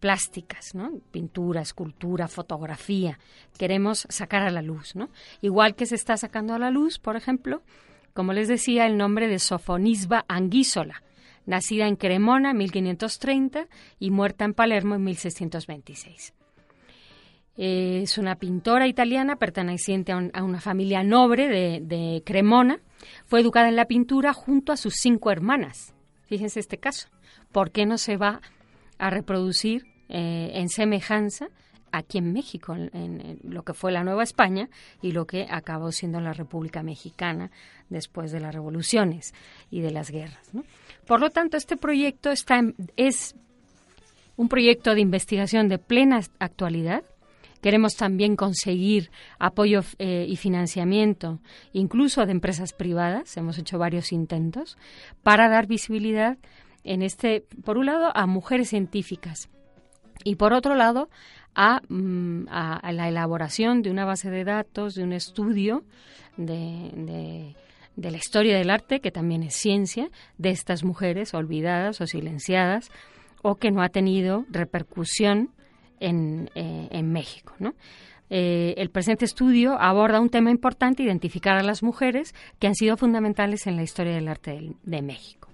plásticas, 0.00 0.74
¿no? 0.74 0.98
Pintura, 1.12 1.60
escultura, 1.60 2.26
fotografía. 2.26 3.20
Queremos 3.56 4.06
sacar 4.10 4.42
a 4.42 4.50
la 4.50 4.60
luz, 4.60 4.96
¿no? 4.96 5.10
Igual 5.40 5.76
que 5.76 5.86
se 5.86 5.94
está 5.94 6.16
sacando 6.16 6.54
a 6.54 6.58
la 6.58 6.70
luz, 6.70 6.98
por 6.98 7.14
ejemplo, 7.14 7.62
como 8.12 8.32
les 8.32 8.48
decía, 8.48 8.86
el 8.86 8.96
nombre 8.96 9.28
de 9.28 9.38
Sofonisba 9.38 10.24
Anguísola, 10.26 11.02
nacida 11.46 11.86
en 11.86 11.96
Cremona 11.96 12.50
en 12.50 12.58
1530 12.58 13.68
y 14.00 14.10
muerta 14.10 14.44
en 14.44 14.54
Palermo 14.54 14.96
en 14.96 15.04
1626. 15.04 16.34
Es 17.56 18.16
una 18.18 18.36
pintora 18.36 18.86
italiana 18.86 19.36
perteneciente 19.36 20.12
a, 20.12 20.42
una 20.42 20.60
familia 20.60 21.02
noble 21.02 21.48
de, 21.80 22.22
Cremona. 22.24 22.80
Fue 23.26 23.40
educada 23.40 23.68
en 23.68 23.76
la 23.76 23.86
pintura 23.86 24.32
junto 24.32 24.72
a 24.72 24.76
sus 24.76 24.94
cinco 24.94 25.30
hermanas. 25.30 25.94
Fíjense 26.24 26.60
este 26.60 26.78
caso. 26.78 27.08
¿Por 27.50 27.70
qué 27.70 27.84
no 27.84 27.98
se 27.98 28.16
va 28.16 28.40
a 28.98 29.10
reproducir 29.10 29.84
eh, 30.08 30.52
en 30.54 30.68
semejanza 30.68 31.48
aquí 31.92 32.18
en 32.18 32.32
México, 32.32 32.74
en, 32.74 33.38
lo 33.44 33.62
que 33.62 33.74
fue 33.74 33.92
la 33.92 34.02
Nueva 34.02 34.22
España 34.22 34.68
y 35.02 35.12
lo 35.12 35.26
que 35.26 35.46
acabó 35.48 35.92
siendo 35.92 36.20
la 36.20 36.32
República 36.32 36.82
Mexicana 36.82 37.50
después 37.90 38.32
de 38.32 38.40
las 38.40 38.54
revoluciones 38.54 39.34
y 39.70 39.80
de 39.82 39.90
las 39.90 40.10
guerras. 40.10 40.50
Por 41.06 41.20
lo 41.20 41.30
tanto, 41.30 41.56
este 41.56 41.76
proyecto 41.76 42.30
está 42.30 42.60
es 42.96 43.36
un 44.36 44.48
proyecto 44.48 44.94
de 44.94 45.02
investigación 45.02 45.68
de 45.68 45.78
plena 45.78 46.20
actualidad. 46.38 47.04
Queremos 47.62 47.94
también 47.94 48.36
conseguir 48.36 49.10
apoyo 49.38 49.80
eh, 49.98 50.26
y 50.28 50.36
financiamiento, 50.36 51.40
incluso 51.72 52.26
de 52.26 52.32
empresas 52.32 52.74
privadas. 52.74 53.34
Hemos 53.38 53.56
hecho 53.56 53.78
varios 53.78 54.12
intentos 54.12 54.76
para 55.22 55.48
dar 55.48 55.66
visibilidad 55.66 56.36
en 56.84 57.00
este, 57.00 57.44
por 57.64 57.78
un 57.78 57.86
lado, 57.86 58.10
a 58.14 58.26
mujeres 58.26 58.68
científicas 58.68 59.48
y 60.24 60.34
por 60.34 60.52
otro 60.52 60.74
lado 60.74 61.08
Mm, 61.88 62.46
a, 62.50 62.92
la 62.92 63.08
elaboración 63.08 63.82
de 63.82 63.90
una 63.90 64.04
base 64.04 64.30
de 64.30 64.44
datos, 64.44 64.94
de 64.94 65.02
un 65.04 65.12
estudio 65.12 65.84
de, 66.36 67.54
la 67.96 68.16
historia 68.16 68.56
del 68.56 68.70
arte, 68.70 69.00
que 69.00 69.10
también 69.10 69.42
es 69.42 69.54
ciencia, 69.54 70.10
de 70.38 70.50
estas 70.50 70.82
mujeres 70.82 71.34
olvidadas 71.34 72.00
o 72.00 72.06
silenciadas 72.06 72.90
o 73.42 73.56
que 73.56 73.70
no 73.70 73.82
ha 73.82 73.90
tenido 73.90 74.46
repercusión 74.48 75.50
en, 76.02 76.50
eh, 76.54 76.88
en 76.90 77.12
México. 77.12 77.54
Eh, 78.28 78.74
el 78.76 78.90
presente 78.90 79.24
estudio 79.24 79.78
aborda 79.80 80.20
un 80.20 80.30
tema 80.30 80.50
importante, 80.50 81.02
identificar 81.02 81.56
a 81.56 81.62
las 81.62 81.82
mujeres 81.82 82.34
que 82.58 82.66
han 82.66 82.74
sido 82.74 82.96
fundamentales 82.96 83.66
en 83.66 83.76
la 83.76 83.82
historia 83.82 84.14
del 84.14 84.28
arte 84.28 84.74
de 84.82 85.02
México. 85.02 85.48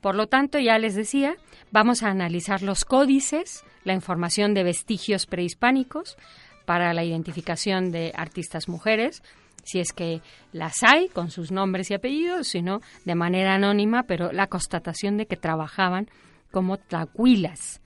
Por 0.00 0.14
lo 0.14 0.28
tanto, 0.28 0.58
ya 0.58 0.78
les 0.78 0.94
decía, 0.94 1.36
vamos 1.70 2.02
a 2.02 2.10
analizar 2.10 2.62
los 2.62 2.84
códices, 2.84 3.64
la 3.84 3.92
información 3.92 4.54
de 4.54 4.64
vestigios 4.64 5.26
prehispánicos 5.26 6.16
para 6.64 6.94
la 6.94 7.04
identificación 7.04 7.90
de 7.90 8.12
artistas 8.14 8.68
mujeres, 8.68 9.22
si 9.64 9.80
es 9.80 9.92
que 9.92 10.22
las 10.52 10.82
hay 10.82 11.08
con 11.08 11.30
sus 11.30 11.50
nombres 11.50 11.90
y 11.90 11.94
apellidos, 11.94 12.48
sino 12.48 12.80
de 13.04 13.14
manera 13.14 13.54
anónima, 13.54 14.04
pero 14.04 14.32
la 14.32 14.46
constatación 14.46 15.16
de 15.16 15.26
que 15.26 15.36
trabajaban 15.36 16.08
como 16.50 16.76
tacuilas. 16.78 17.80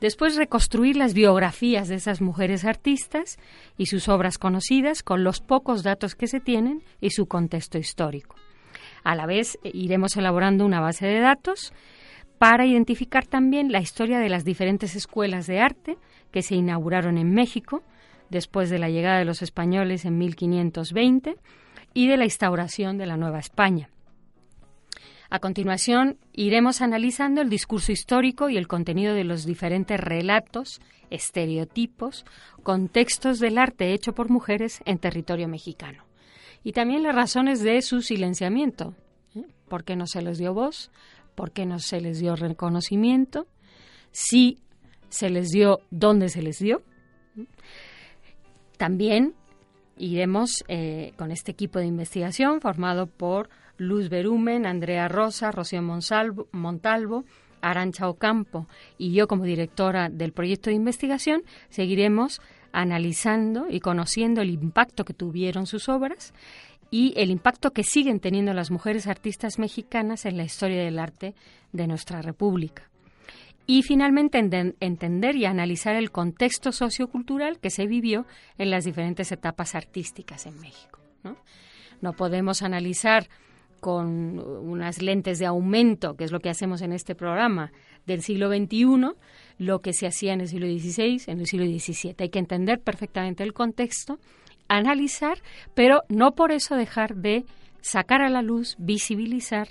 Después 0.00 0.36
reconstruir 0.36 0.96
las 0.96 1.12
biografías 1.12 1.88
de 1.88 1.96
esas 1.96 2.20
mujeres 2.20 2.64
artistas 2.64 3.38
y 3.76 3.86
sus 3.86 4.08
obras 4.08 4.38
conocidas 4.38 5.02
con 5.02 5.24
los 5.24 5.40
pocos 5.40 5.82
datos 5.82 6.14
que 6.14 6.28
se 6.28 6.40
tienen 6.40 6.84
y 7.00 7.10
su 7.10 7.26
contexto 7.26 7.78
histórico. 7.78 8.36
A 9.02 9.16
la 9.16 9.26
vez 9.26 9.58
eh, 9.64 9.70
iremos 9.74 10.16
elaborando 10.16 10.64
una 10.64 10.80
base 10.80 11.06
de 11.06 11.20
datos 11.20 11.72
para 12.38 12.66
identificar 12.66 13.26
también 13.26 13.72
la 13.72 13.80
historia 13.80 14.20
de 14.20 14.28
las 14.28 14.44
diferentes 14.44 14.94
escuelas 14.94 15.46
de 15.48 15.60
arte 15.60 15.98
que 16.30 16.42
se 16.42 16.54
inauguraron 16.54 17.18
en 17.18 17.32
México 17.32 17.82
después 18.30 18.70
de 18.70 18.78
la 18.78 18.90
llegada 18.90 19.18
de 19.18 19.24
los 19.24 19.42
españoles 19.42 20.04
en 20.04 20.18
1520 20.18 21.36
y 21.94 22.06
de 22.06 22.16
la 22.16 22.24
instauración 22.24 22.98
de 22.98 23.06
la 23.06 23.16
Nueva 23.16 23.40
España. 23.40 23.90
A 25.30 25.40
continuación, 25.40 26.16
iremos 26.32 26.80
analizando 26.80 27.42
el 27.42 27.50
discurso 27.50 27.92
histórico 27.92 28.48
y 28.48 28.56
el 28.56 28.66
contenido 28.66 29.12
de 29.12 29.24
los 29.24 29.44
diferentes 29.44 30.00
relatos, 30.00 30.80
estereotipos, 31.10 32.24
contextos 32.62 33.38
del 33.38 33.58
arte 33.58 33.92
hecho 33.92 34.14
por 34.14 34.30
mujeres 34.30 34.80
en 34.86 34.98
territorio 34.98 35.46
mexicano. 35.46 36.04
Y 36.64 36.72
también 36.72 37.02
las 37.02 37.14
razones 37.14 37.62
de 37.62 37.82
su 37.82 38.00
silenciamiento. 38.00 38.94
¿eh? 39.34 39.44
¿Por 39.68 39.84
qué 39.84 39.96
no 39.96 40.06
se 40.06 40.22
les 40.22 40.38
dio 40.38 40.54
voz? 40.54 40.90
¿Por 41.34 41.52
qué 41.52 41.66
no 41.66 41.78
se 41.78 42.00
les 42.00 42.20
dio 42.20 42.34
reconocimiento? 42.34 43.46
Si 44.12 44.58
se 45.10 45.28
les 45.28 45.50
dio, 45.50 45.80
¿dónde 45.90 46.30
se 46.30 46.40
les 46.40 46.58
dio? 46.58 46.82
También 48.78 49.34
iremos 49.98 50.64
eh, 50.68 51.12
con 51.18 51.32
este 51.32 51.52
equipo 51.52 51.78
de 51.80 51.86
investigación 51.86 52.62
formado 52.62 53.06
por 53.06 53.50
Luz 53.78 54.08
Berumen, 54.10 54.66
Andrea 54.66 55.08
Rosa, 55.08 55.50
Rocío 55.50 55.82
Montalvo, 55.82 57.24
Arancha 57.60 58.08
Ocampo 58.08 58.68
y 58.98 59.12
yo 59.12 59.26
como 59.26 59.44
directora 59.44 60.08
del 60.08 60.32
proyecto 60.32 60.70
de 60.70 60.76
investigación 60.76 61.42
seguiremos 61.70 62.40
analizando 62.72 63.66
y 63.68 63.80
conociendo 63.80 64.42
el 64.42 64.50
impacto 64.50 65.04
que 65.04 65.14
tuvieron 65.14 65.66
sus 65.66 65.88
obras 65.88 66.34
y 66.90 67.14
el 67.16 67.30
impacto 67.30 67.72
que 67.72 67.84
siguen 67.84 68.20
teniendo 68.20 68.54
las 68.54 68.70
mujeres 68.70 69.06
artistas 69.06 69.58
mexicanas 69.58 70.24
en 70.24 70.36
la 70.36 70.44
historia 70.44 70.82
del 70.82 70.98
arte 70.98 71.34
de 71.72 71.86
nuestra 71.86 72.22
República. 72.22 72.90
Y 73.66 73.82
finalmente 73.82 74.38
entender 74.38 75.36
y 75.36 75.44
analizar 75.44 75.94
el 75.94 76.10
contexto 76.10 76.72
sociocultural 76.72 77.58
que 77.58 77.68
se 77.68 77.86
vivió 77.86 78.24
en 78.56 78.70
las 78.70 78.84
diferentes 78.84 79.30
etapas 79.30 79.74
artísticas 79.74 80.46
en 80.46 80.58
México. 80.58 81.00
No 82.00 82.14
podemos 82.14 82.62
analizar 82.62 83.28
con 83.80 84.38
unas 84.38 85.02
lentes 85.02 85.38
de 85.38 85.46
aumento, 85.46 86.16
que 86.16 86.24
es 86.24 86.32
lo 86.32 86.40
que 86.40 86.50
hacemos 86.50 86.82
en 86.82 86.92
este 86.92 87.14
programa, 87.14 87.72
del 88.06 88.22
siglo 88.22 88.48
XXI, 88.48 89.14
lo 89.58 89.80
que 89.80 89.92
se 89.92 90.06
hacía 90.06 90.32
en 90.32 90.40
el 90.40 90.48
siglo 90.48 90.66
XVI, 90.66 91.22
en 91.26 91.40
el 91.40 91.46
siglo 91.46 91.66
XVII. 91.66 92.16
Hay 92.18 92.28
que 92.30 92.38
entender 92.38 92.80
perfectamente 92.80 93.42
el 93.44 93.52
contexto, 93.52 94.18
analizar, 94.68 95.42
pero 95.74 96.02
no 96.08 96.34
por 96.34 96.52
eso 96.52 96.74
dejar 96.74 97.16
de 97.16 97.44
sacar 97.80 98.22
a 98.22 98.30
la 98.30 98.42
luz, 98.42 98.76
visibilizar 98.78 99.68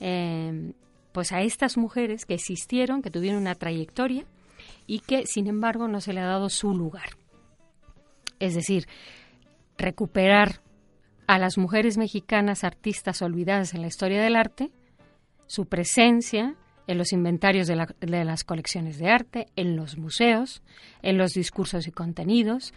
eh, 0.00 0.72
pues 1.12 1.32
a 1.32 1.40
estas 1.40 1.76
mujeres 1.76 2.26
que 2.26 2.34
existieron, 2.34 3.02
que 3.02 3.10
tuvieron 3.10 3.40
una 3.40 3.54
trayectoria 3.54 4.24
y 4.86 5.00
que, 5.00 5.26
sin 5.26 5.46
embargo, 5.46 5.88
no 5.88 6.00
se 6.00 6.12
le 6.12 6.20
ha 6.20 6.26
dado 6.26 6.48
su 6.48 6.74
lugar. 6.74 7.10
Es 8.38 8.54
decir, 8.54 8.86
recuperar 9.78 10.60
a 11.26 11.38
las 11.38 11.58
mujeres 11.58 11.98
mexicanas 11.98 12.64
artistas 12.64 13.22
olvidadas 13.22 13.74
en 13.74 13.82
la 13.82 13.88
historia 13.88 14.22
del 14.22 14.36
arte, 14.36 14.70
su 15.46 15.66
presencia 15.66 16.54
en 16.86 16.98
los 16.98 17.12
inventarios 17.12 17.66
de, 17.66 18.24
las 18.24 18.44
colecciones 18.44 18.98
de 18.98 19.10
arte, 19.10 19.46
en 19.56 19.76
los 19.76 19.98
museos, 19.98 20.62
en 21.02 21.18
los 21.18 21.32
discursos 21.32 21.88
y 21.88 21.90
contenidos, 21.90 22.72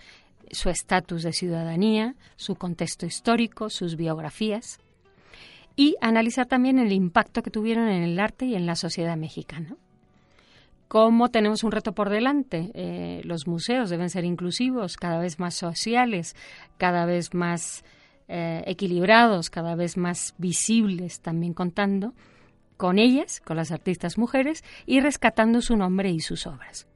su 0.51 0.69
estatus 0.69 1.21
de 1.23 1.31
ciudadanía, 1.31 2.15
su 2.35 2.55
contexto 2.55 3.05
histórico, 3.05 3.69
sus 3.69 3.95
biografías, 3.95 4.79
y 5.75 5.95
analizar 6.01 6.47
también 6.47 6.79
el 6.79 6.91
impacto 6.91 7.43
que 7.43 7.51
tuvieron 7.51 7.87
en 7.87 8.03
el 8.03 8.19
arte 8.19 8.45
y 8.45 8.55
en 8.55 8.65
la 8.65 8.75
sociedad 8.75 9.15
mexicana. 9.15 9.77
¿Cómo 10.87 11.29
tenemos 11.29 11.63
un 11.63 11.71
reto 11.71 11.93
por 11.93 12.09
delante? 12.09 12.71
Eh, 12.73 13.21
los 13.23 13.45
museos 13.45 13.91
deben 13.91 14.09
ser 14.09 14.25
inclusivos, 14.25 14.97
cada 14.97 15.19
vez 15.19 15.37
más 15.37 15.53
sociales, 15.53 16.35
cada 16.79 17.05
vez 17.05 17.35
más 17.35 17.83
eh, 18.31 18.63
equilibrados, 18.67 19.49
cada 19.49 19.73
vez 19.73 19.97
más 19.97 20.35
visibles, 20.37 21.19
también 21.19 21.53
contando 21.53 22.13
con 22.77 22.99
ellas, 22.99 23.41
con 23.41 23.57
las 23.57 23.71
artistas 23.71 24.19
mujeres, 24.19 24.63
y 24.85 24.99
rescatando 24.99 25.61
su 25.61 25.75
nombre 25.75 26.11
y 26.11 26.19
sus 26.19 26.45
obras. 26.45 26.87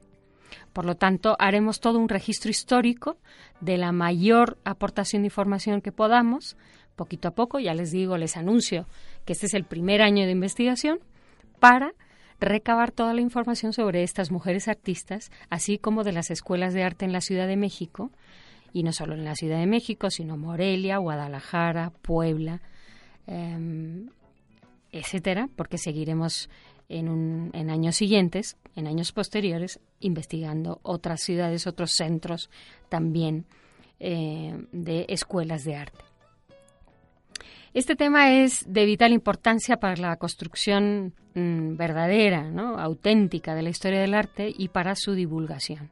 Por 0.72 0.84
lo 0.84 0.94
tanto, 0.94 1.36
haremos 1.40 1.80
todo 1.80 1.98
un 1.98 2.08
registro 2.08 2.50
histórico 2.50 3.18
de 3.60 3.78
la 3.78 3.90
mayor 3.90 4.58
aportación 4.64 5.22
de 5.22 5.26
información 5.26 5.80
que 5.80 5.90
podamos, 5.90 6.56
poquito 6.94 7.28
a 7.28 7.34
poco, 7.34 7.58
ya 7.58 7.74
les 7.74 7.90
digo, 7.90 8.16
les 8.16 8.36
anuncio 8.36 8.86
que 9.24 9.32
este 9.32 9.46
es 9.46 9.54
el 9.54 9.64
primer 9.64 10.02
año 10.02 10.26
de 10.26 10.32
investigación, 10.32 11.00
para 11.58 11.94
recabar 12.38 12.92
toda 12.92 13.12
la 13.12 13.20
información 13.20 13.72
sobre 13.72 14.04
estas 14.04 14.30
mujeres 14.30 14.68
artistas, 14.68 15.32
así 15.50 15.78
como 15.78 16.04
de 16.04 16.12
las 16.12 16.30
escuelas 16.30 16.74
de 16.74 16.84
arte 16.84 17.04
en 17.04 17.12
la 17.12 17.20
Ciudad 17.20 17.48
de 17.48 17.56
México, 17.56 18.10
y 18.74 18.82
no 18.82 18.92
solo 18.92 19.14
en 19.14 19.24
la 19.24 19.36
Ciudad 19.36 19.60
de 19.60 19.66
México, 19.66 20.10
sino 20.10 20.36
Morelia, 20.36 20.98
Guadalajara, 20.98 21.92
Puebla, 22.02 22.60
em, 23.26 24.10
etcétera, 24.90 25.48
porque 25.56 25.78
seguiremos 25.78 26.50
en, 26.88 27.70
años 27.70 27.96
siguientes, 27.96 28.56
en 28.74 28.88
años 28.88 29.12
posteriores, 29.12 29.80
investigando 30.00 30.80
otras 30.82 31.22
ciudades, 31.22 31.68
otros 31.68 31.92
centros 31.92 32.50
también 32.88 33.46
eh, 34.00 34.66
de 34.72 35.06
escuelas 35.08 35.64
de 35.64 35.76
arte. 35.76 36.04
Este 37.74 37.94
tema 37.94 38.32
es 38.32 38.64
de 38.66 38.84
vital 38.86 39.12
importancia 39.12 39.78
para 39.78 39.96
la 39.96 40.16
construcción 40.16 41.14
mm, 41.34 41.76
verdadera, 41.76 42.50
auténtica 42.78 43.54
de 43.54 43.62
la 43.62 43.70
historia 43.70 44.00
del 44.00 44.14
arte 44.14 44.52
y 44.56 44.68
para 44.68 44.96
su 44.96 45.12
divulgación. 45.12 45.90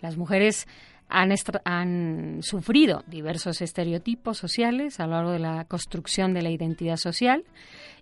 Las 0.00 0.16
mujeres 0.16 0.66
han, 1.12 2.42
sufrido 2.42 3.04
diversos 3.06 3.60
estereotipos 3.60 4.38
sociales 4.38 4.98
a 4.98 5.06
lo 5.06 5.12
largo 5.12 5.30
de 5.32 5.38
la 5.38 5.64
construcción 5.64 6.34
de 6.34 6.42
la 6.42 6.50
identidad 6.50 6.96
social 6.96 7.44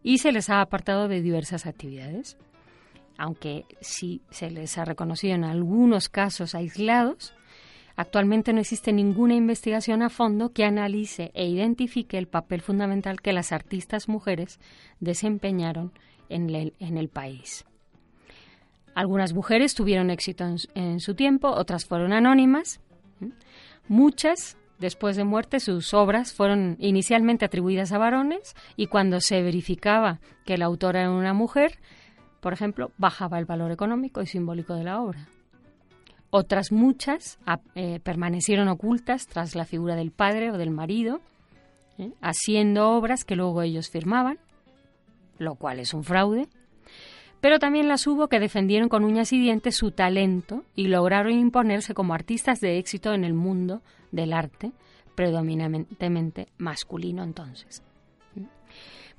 y 0.03 0.19
se 0.19 0.33
les 0.33 0.49
ha 0.51 0.61
apartado 0.61 1.09
de 1.09 1.21
diversas 1.21 1.67
actividades. 1.67 2.37
Aunque 3.19 3.67
sí 3.81 4.23
se 4.31 4.51
les 4.51 4.79
ha 4.79 4.85
reconocido 4.85 5.35
en 5.35 5.45
algunos 5.45 6.09
casos 6.09 6.55
aislados, 6.55 7.35
actualmente 7.97 8.53
no 8.53 8.61
existe 8.61 8.93
ninguna 8.93 9.35
investigación 9.35 10.03
a 10.03 10.09
fondo 10.09 10.53
que 10.53 10.65
analice 10.65 11.31
e 11.35 11.47
identifique 11.47 12.17
el 12.17 12.29
papel 12.29 12.63
fundamental 12.63 13.21
que 13.21 13.33
las 13.33 13.53
artistas 13.53 14.09
mujeres 14.09 14.59
desempeñaron 15.01 15.93
en 16.31 16.49
el, 16.49 16.75
en 16.79 16.97
el 16.97 17.09
país. 17.09 17.67
Algunas 18.95 19.33
mujeres 19.33 19.75
tuvieron 19.75 20.11
éxito 20.11 20.45
en, 20.75 21.01
su 21.01 21.15
tiempo, 21.15 21.49
otras 21.49 21.85
fueron 21.85 22.13
anónimas, 22.13 22.81
Muchas, 23.89 24.57
después 24.79 25.17
de 25.17 25.25
muerte, 25.25 25.61
sus 25.61 25.95
obras 25.95 26.33
fueron 26.33 26.77
inicialmente 26.79 27.45
atribuidas 27.45 27.93
a 27.93 27.99
varones 27.99 28.55
y 28.77 28.87
cuando 28.87 29.21
se 29.21 29.43
verificaba 29.43 30.21
que 30.45 30.59
la 30.59 30.67
autora 30.67 31.01
era 31.01 31.11
una 31.11 31.35
mujer, 31.35 31.79
por 32.41 32.53
ejemplo, 32.53 32.93
bajaba 32.99 33.39
el 33.39 33.45
valor 33.45 33.73
económico 33.73 34.23
y 34.23 34.27
simbólico 34.27 34.75
de 34.75 34.85
la 34.85 35.01
obra. 35.01 35.29
Otras 36.31 36.71
muchas 36.71 37.39
eh, 37.75 37.99
permanecieron 38.01 38.69
ocultas 38.69 39.27
tras 39.27 39.57
la 39.57 39.65
figura 39.65 39.97
del 39.97 40.13
padre 40.13 40.53
o 40.53 40.59
del 40.59 40.71
marido, 40.71 41.21
¿eh? 41.99 42.13
haciendo 42.21 42.91
obras 42.93 43.25
que 43.25 43.35
luego 43.35 43.63
ellos 43.63 43.91
firmaban, 43.91 44.39
lo 45.39 45.57
cual 45.57 45.81
es 45.81 45.93
un 45.93 46.05
fraude 46.05 46.49
pero 47.41 47.59
también 47.59 47.89
las 47.89 48.07
hubo 48.07 48.29
que 48.29 48.41
defendieron 48.41 48.89
con 48.89 49.05
uñas 49.05 49.33
y 49.33 49.39
dientes 49.39 49.77
su 49.77 49.91
talento 49.93 50.65
y 50.75 50.89
lograron 50.89 51.33
imponerse 51.33 51.95
como 51.95 52.15
artistas 52.15 52.61
de 52.61 52.79
éxito 52.79 53.13
en 53.13 53.25
el 53.25 53.35
mundo 53.35 53.83
del 54.13 54.33
arte, 54.33 54.73
predominantemente 55.15 56.49
masculino 56.59 57.23
entonces. 57.23 57.83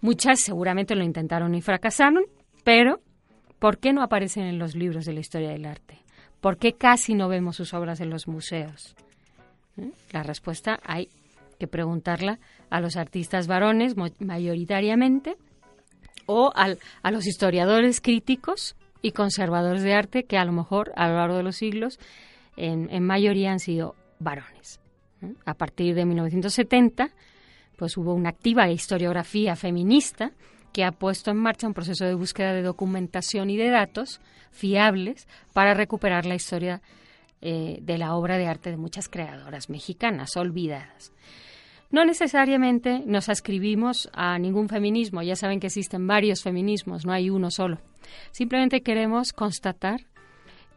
Muchas 0.02 0.40
seguramente 0.40 0.96
lo 0.96 1.04
intentaron 1.04 1.54
y 1.54 1.62
fracasaron, 1.62 2.24
pero 2.64 3.02
¿por 3.60 3.78
qué 3.78 3.94
no 3.94 4.02
aparecen 4.02 4.46
en 4.46 4.58
los 4.58 4.76
libros 4.76 5.06
de 5.06 5.14
la 5.14 5.20
historia 5.20 5.50
del 5.50 5.66
arte? 5.66 6.00
¿Por 6.40 6.58
qué 6.58 6.74
casi 6.74 7.14
no 7.14 7.30
vemos 7.30 7.56
sus 7.56 7.74
obras 7.76 8.02
en 8.02 8.10
los 8.10 8.28
museos? 8.28 8.96
¿Eh? 9.78 9.92
La 10.12 10.24
respuesta 10.24 10.80
hay 10.84 11.10
que 11.60 11.68
preguntarla 11.68 12.40
a 12.72 12.82
los 12.82 12.98
artistas 12.98 13.46
varones 13.46 13.96
mayoritariamente, 14.20 15.38
o 16.32 16.54
a 16.56 17.12
los 17.12 17.28
historiadores 17.28 18.02
críticos 18.02 18.76
y 19.02 19.12
conservadores 19.12 19.84
de 19.84 19.94
arte 19.94 20.24
que 20.24 20.38
a 20.38 20.46
lo 20.46 20.52
mejor 20.52 20.92
a 20.96 21.08
lo 21.08 21.16
largo 21.16 21.38
de 21.38 21.44
los 21.44 21.56
siglos 21.58 22.00
en, 22.58 23.04
mayoría 23.04 23.52
han 23.52 23.60
sido 23.60 23.96
varones. 24.20 24.80
A 25.46 25.54
partir 25.54 25.96
de 25.96 26.06
1970, 26.06 27.12
pues 27.78 27.98
hubo 27.98 28.14
una 28.14 28.30
activa 28.30 28.70
historiografía 28.70 29.56
feminista 29.56 30.32
que 30.74 30.84
ha 30.84 30.92
puesto 30.92 31.32
en 31.32 31.38
marcha 31.38 31.68
un 31.68 31.74
proceso 31.74 32.06
de 32.06 32.14
búsqueda 32.14 32.54
de 32.54 32.62
documentación 32.62 33.50
y 33.50 33.58
de 33.58 33.70
datos 33.70 34.22
fiables 34.52 35.28
para 35.54 35.74
recuperar 35.74 36.26
la 36.26 36.36
historia 36.36 36.82
eh, 37.42 37.80
de 37.82 37.98
la 37.98 38.16
obra 38.16 38.38
de 38.38 38.48
arte 38.48 38.72
de 38.72 38.78
muchas 38.78 39.10
creadoras 39.10 39.70
mexicanas 39.70 40.38
olvidadas. 40.38 41.12
No 41.92 42.06
necesariamente 42.06 43.04
nos 43.06 43.28
ascribimos 43.28 44.10
a 44.14 44.40
ningún 44.40 44.70
feminismo, 44.70 45.22
ya 45.22 45.36
saben 45.36 45.60
que 45.60 45.68
existen 45.68 46.08
varios 46.08 46.42
feminismos, 46.42 47.06
no 47.06 47.12
hay 47.12 47.30
uno 47.30 47.52
solo. 47.52 47.80
Simplemente 48.32 48.82
queremos 48.82 49.34
constatar 49.34 50.02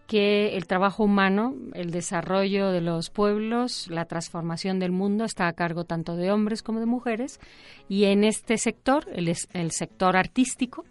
que 0.06 0.56
el 0.56 0.66
trabajo 0.66 1.04
humano, 1.04 1.54
el 1.72 1.90
desarrollo 1.90 2.70
de 2.70 2.80
los 2.80 3.10
pueblos, 3.10 3.88
la 3.88 4.04
transformación 4.04 4.78
del 4.78 4.92
mundo 4.92 5.24
está 5.24 5.46
a 5.46 5.52
cargo 5.54 5.84
tanto 5.84 6.16
de 6.16 6.30
hombres 6.30 6.62
como 6.62 6.80
de 6.80 6.86
mujeres 6.86 7.40
y 7.88 8.04
en 8.04 8.24
este 8.24 8.58
sector, 8.58 9.06
el, 9.14 9.32
el 9.52 9.70
sector 9.70 10.16
artístico, 10.16 10.84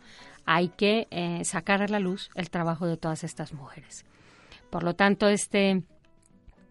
hay 0.46 0.70
que 0.70 1.08
eh, 1.12 1.44
sacar 1.44 1.82
a 1.82 1.88
la 1.88 2.00
luz 2.00 2.30
el 2.36 2.50
trabajo 2.50 2.88
de 2.88 2.98
todas 2.98 3.24
estas 3.24 3.54
mujeres. 3.54 4.06
Por 4.70 4.84
lo 4.84 4.96
tanto, 4.96 5.28
este 5.28 5.84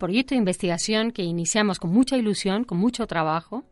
proyecto 0.02 0.34
de 0.34 0.40
investigación 0.40 1.12
que 1.12 1.22
iniciamos 1.22 1.78
con 1.78 1.92
mucha 1.92 2.16
ilusión, 2.16 2.64
con 2.64 2.76
mucho 2.76 3.06
trabajo, 3.06 3.62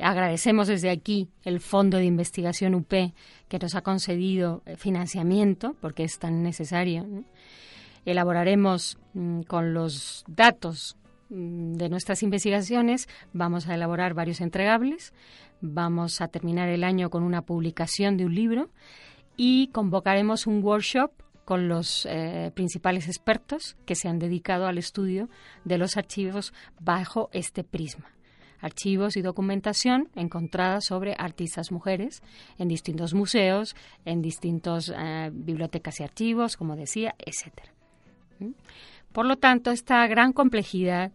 agradecemos 0.00 0.66
desde 0.66 0.90
aquí 0.90 1.28
el 1.44 1.60
Fondo 1.60 1.98
de 1.98 2.06
Investigación 2.06 2.74
UP 2.74 2.92
que 3.48 3.58
nos 3.60 3.76
ha 3.76 3.82
concedido 3.82 4.62
eh, 4.66 4.76
financiamiento, 4.76 5.76
porque 5.80 6.02
es 6.02 6.18
tan 6.18 6.42
necesario. 6.42 7.06
Elaboraremos 8.04 8.98
mm, 9.12 9.42
con 9.42 9.74
los 9.74 10.24
datos 10.26 10.96
mm, 11.30 11.74
de 11.74 11.88
nuestras 11.88 12.24
investigaciones, 12.24 13.08
vamos 13.32 13.68
a 13.68 13.76
elaborar 13.76 14.12
varios 14.12 14.40
entregables, 14.40 15.12
vamos 15.60 16.20
a 16.20 16.26
terminar 16.26 16.68
el 16.68 16.82
año 16.82 17.10
con 17.10 17.22
una 17.22 17.42
publicación 17.42 18.16
de 18.16 18.26
un 18.26 18.34
libro 18.34 18.70
y 19.36 19.68
convocaremos 19.68 20.48
un 20.48 20.64
workshop 20.64 21.12
con 21.44 21.68
los 21.68 22.06
eh, 22.06 22.50
principales 22.54 23.06
expertos 23.06 23.76
que 23.86 23.94
se 23.94 24.08
han 24.08 24.18
dedicado 24.18 24.66
al 24.66 24.78
estudio 24.78 25.28
de 25.64 25.78
los 25.78 25.96
archivos 25.96 26.52
bajo 26.80 27.28
este 27.32 27.64
prisma. 27.64 28.10
Archivos 28.60 29.16
y 29.16 29.22
documentación 29.22 30.08
encontrada 30.14 30.80
sobre 30.80 31.14
artistas 31.18 31.70
mujeres 31.70 32.22
en 32.58 32.68
distintos 32.68 33.12
museos, 33.12 33.76
en 34.04 34.22
distintas 34.22 34.92
eh, 34.96 35.30
bibliotecas 35.32 36.00
y 36.00 36.04
archivos, 36.04 36.56
como 36.56 36.74
decía, 36.74 37.14
etcétera. 37.18 37.72
¿Mm? 38.38 38.52
Por 39.12 39.26
lo 39.26 39.36
tanto, 39.36 39.70
esta 39.70 40.06
gran 40.06 40.32
complejidad 40.32 41.12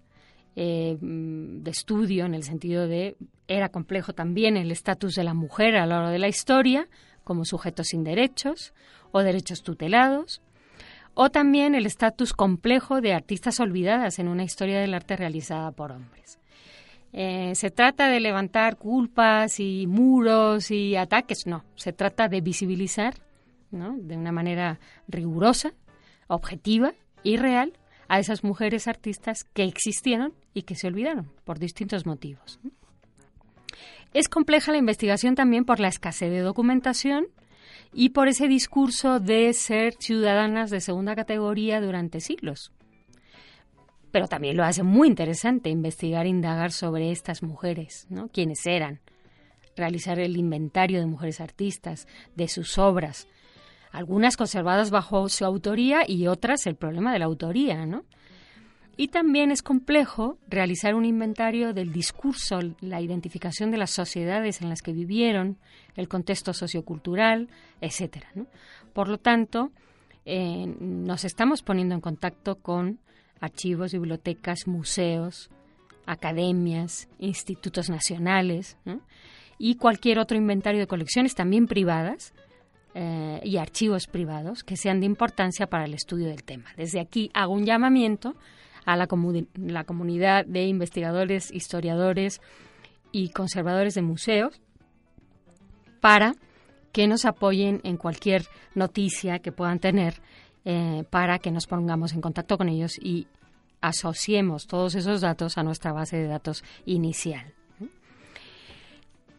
eh, 0.55 0.97
de 1.01 1.71
estudio, 1.71 2.25
en 2.25 2.33
el 2.33 2.43
sentido 2.43 2.87
de 2.87 3.17
era 3.47 3.69
complejo 3.69 4.13
también 4.13 4.57
el 4.57 4.71
estatus 4.71 5.15
de 5.15 5.23
la 5.23 5.33
mujer 5.33 5.75
a 5.75 5.85
lo 5.85 5.95
largo 5.95 6.09
de 6.09 6.19
la 6.19 6.27
historia, 6.27 6.87
como 7.29 7.45
sujetos 7.45 7.89
sin 7.89 8.03
derechos 8.03 8.73
o 9.11 9.19
derechos 9.19 9.61
tutelados, 9.61 10.41
o 11.13 11.29
también 11.29 11.75
el 11.75 11.85
estatus 11.85 12.33
complejo 12.33 13.01
de 13.01 13.13
artistas 13.13 13.59
olvidadas 13.59 14.17
en 14.17 14.27
una 14.27 14.43
historia 14.43 14.79
del 14.79 14.95
arte 14.95 15.15
realizada 15.15 15.71
por 15.71 15.91
hombres. 15.91 16.39
Eh, 17.13 17.53
¿Se 17.53 17.69
trata 17.69 18.09
de 18.09 18.19
levantar 18.19 18.77
culpas 18.77 19.59
y 19.59 19.85
muros 19.85 20.71
y 20.71 20.95
ataques? 20.95 21.45
No, 21.45 21.65
se 21.75 21.93
trata 21.93 22.29
de 22.29 22.41
visibilizar 22.41 23.13
de 23.69 24.17
una 24.17 24.31
manera 24.31 24.79
rigurosa, 25.07 25.73
objetiva 26.25 26.93
y 27.21 27.37
real 27.37 27.73
a 28.07 28.17
esas 28.17 28.43
mujeres 28.43 28.87
artistas 28.87 29.43
que 29.43 29.65
existieron 29.65 30.33
y 30.55 30.63
que 30.63 30.73
se 30.73 30.87
olvidaron 30.87 31.31
por 31.43 31.59
distintos 31.59 32.07
motivos. 32.07 32.59
Es 34.13 34.27
compleja 34.27 34.71
la 34.71 34.79
investigación 34.79 35.35
también 35.35 35.65
por 35.65 35.79
la 35.79 35.87
escasez 35.87 36.31
de 36.31 36.39
documentación 36.39 37.27
y 37.93 38.09
por 38.09 38.27
ese 38.27 38.47
discurso 38.47 39.19
de 39.19 39.53
ser 39.53 39.93
ciudadanas 39.99 40.69
de 40.71 40.81
segunda 40.81 41.15
categoría 41.15 41.81
durante 41.81 42.19
siglos. 42.19 42.71
Pero 44.11 44.27
también 44.27 44.57
lo 44.57 44.63
hace 44.63 44.81
muy 44.81 45.07
interesante 45.07 45.69
investigar 45.69 46.25
e 46.25 46.29
indagar 46.29 46.71
sobre 46.71 47.11
estas 47.11 47.43
mujeres, 47.43 48.07
¿no? 48.09 48.29
quiénes 48.29 48.65
eran, 48.65 48.99
realizar 49.75 50.19
el 50.19 50.37
inventario 50.37 50.99
de 50.99 51.05
mujeres 51.05 51.39
artistas, 51.39 52.07
de 52.35 52.47
sus 52.47 52.79
obras, 52.79 53.27
algunas 53.91 54.37
conservadas 54.37 54.89
bajo 54.89 55.29
su 55.29 55.45
autoría 55.45 56.01
y 56.07 56.27
otras 56.27 56.65
el 56.65 56.75
problema 56.75 57.13
de 57.13 57.19
la 57.19 57.25
autoría, 57.25 57.85
¿no? 57.85 58.03
Y 58.99 59.07
también 59.07 59.49
es 59.49 59.61
complejo 59.61 60.37
realizar 60.49 60.93
un 60.93 61.05
inventario 61.05 61.71
del 61.71 61.93
discurso, 61.93 62.59
la 62.81 62.99
identificación 62.99 63.71
de 63.71 63.77
las 63.77 63.91
sociedades 63.91 64.61
en 64.61 64.67
las 64.67 64.81
que 64.81 64.91
vivieron, 64.91 65.57
el 65.95 66.09
contexto 66.09 66.51
sociocultural, 66.51 67.47
etcétera. 67.79 68.27
Por 68.91 69.07
lo 69.07 69.17
tanto, 69.17 69.71
eh, 70.25 70.65
nos 70.81 71.23
estamos 71.23 71.61
poniendo 71.61 71.95
en 71.95 72.01
contacto 72.01 72.55
con 72.55 72.99
archivos, 73.39 73.93
bibliotecas, 73.93 74.67
museos, 74.67 75.49
academias, 76.05 77.07
institutos 77.19 77.89
nacionales 77.89 78.75
y 79.57 79.75
cualquier 79.75 80.19
otro 80.19 80.35
inventario 80.35 80.81
de 80.81 80.87
colecciones 80.87 81.35
también 81.35 81.67
privadas 81.67 82.33
eh, 82.95 83.39
y 83.45 83.55
archivos 83.55 84.07
privados 84.07 84.65
que 84.65 84.75
sean 84.75 84.99
de 84.99 85.05
importancia 85.05 85.67
para 85.67 85.85
el 85.85 85.93
estudio 85.93 86.27
del 86.27 86.43
tema. 86.43 86.65
Desde 86.75 86.99
aquí 86.99 87.31
hago 87.33 87.53
un 87.53 87.63
llamamiento 87.63 88.35
a 88.89 88.97
la, 88.97 89.07
la 89.55 89.83
comunidad 89.83 90.45
de 90.45 90.65
investigadores, 90.65 91.51
historiadores 91.51 92.41
y 93.11 93.29
conservadores 93.29 93.93
de 93.93 94.01
museos 94.01 94.59
para 96.01 96.33
que 96.91 97.07
nos 97.07 97.25
apoyen 97.25 97.81
en 97.83 97.97
cualquier 97.97 98.47
noticia 98.73 99.39
que 99.39 99.51
puedan 99.51 99.77
tener 99.77 100.15
eh, 100.65 101.03
para 101.11 101.37
que 101.37 101.51
nos 101.51 101.67
pongamos 101.67 102.13
en 102.13 102.21
contacto 102.21 102.57
con 102.57 102.67
ellos 102.67 102.97
y 102.99 103.27
asociemos 103.79 104.65
todos 104.65 104.95
esos 104.95 105.21
datos 105.21 105.59
a 105.59 105.63
nuestra 105.63 105.91
base 105.93 106.17
de 106.17 106.27
datos 106.27 106.63
inicial. 106.85 107.53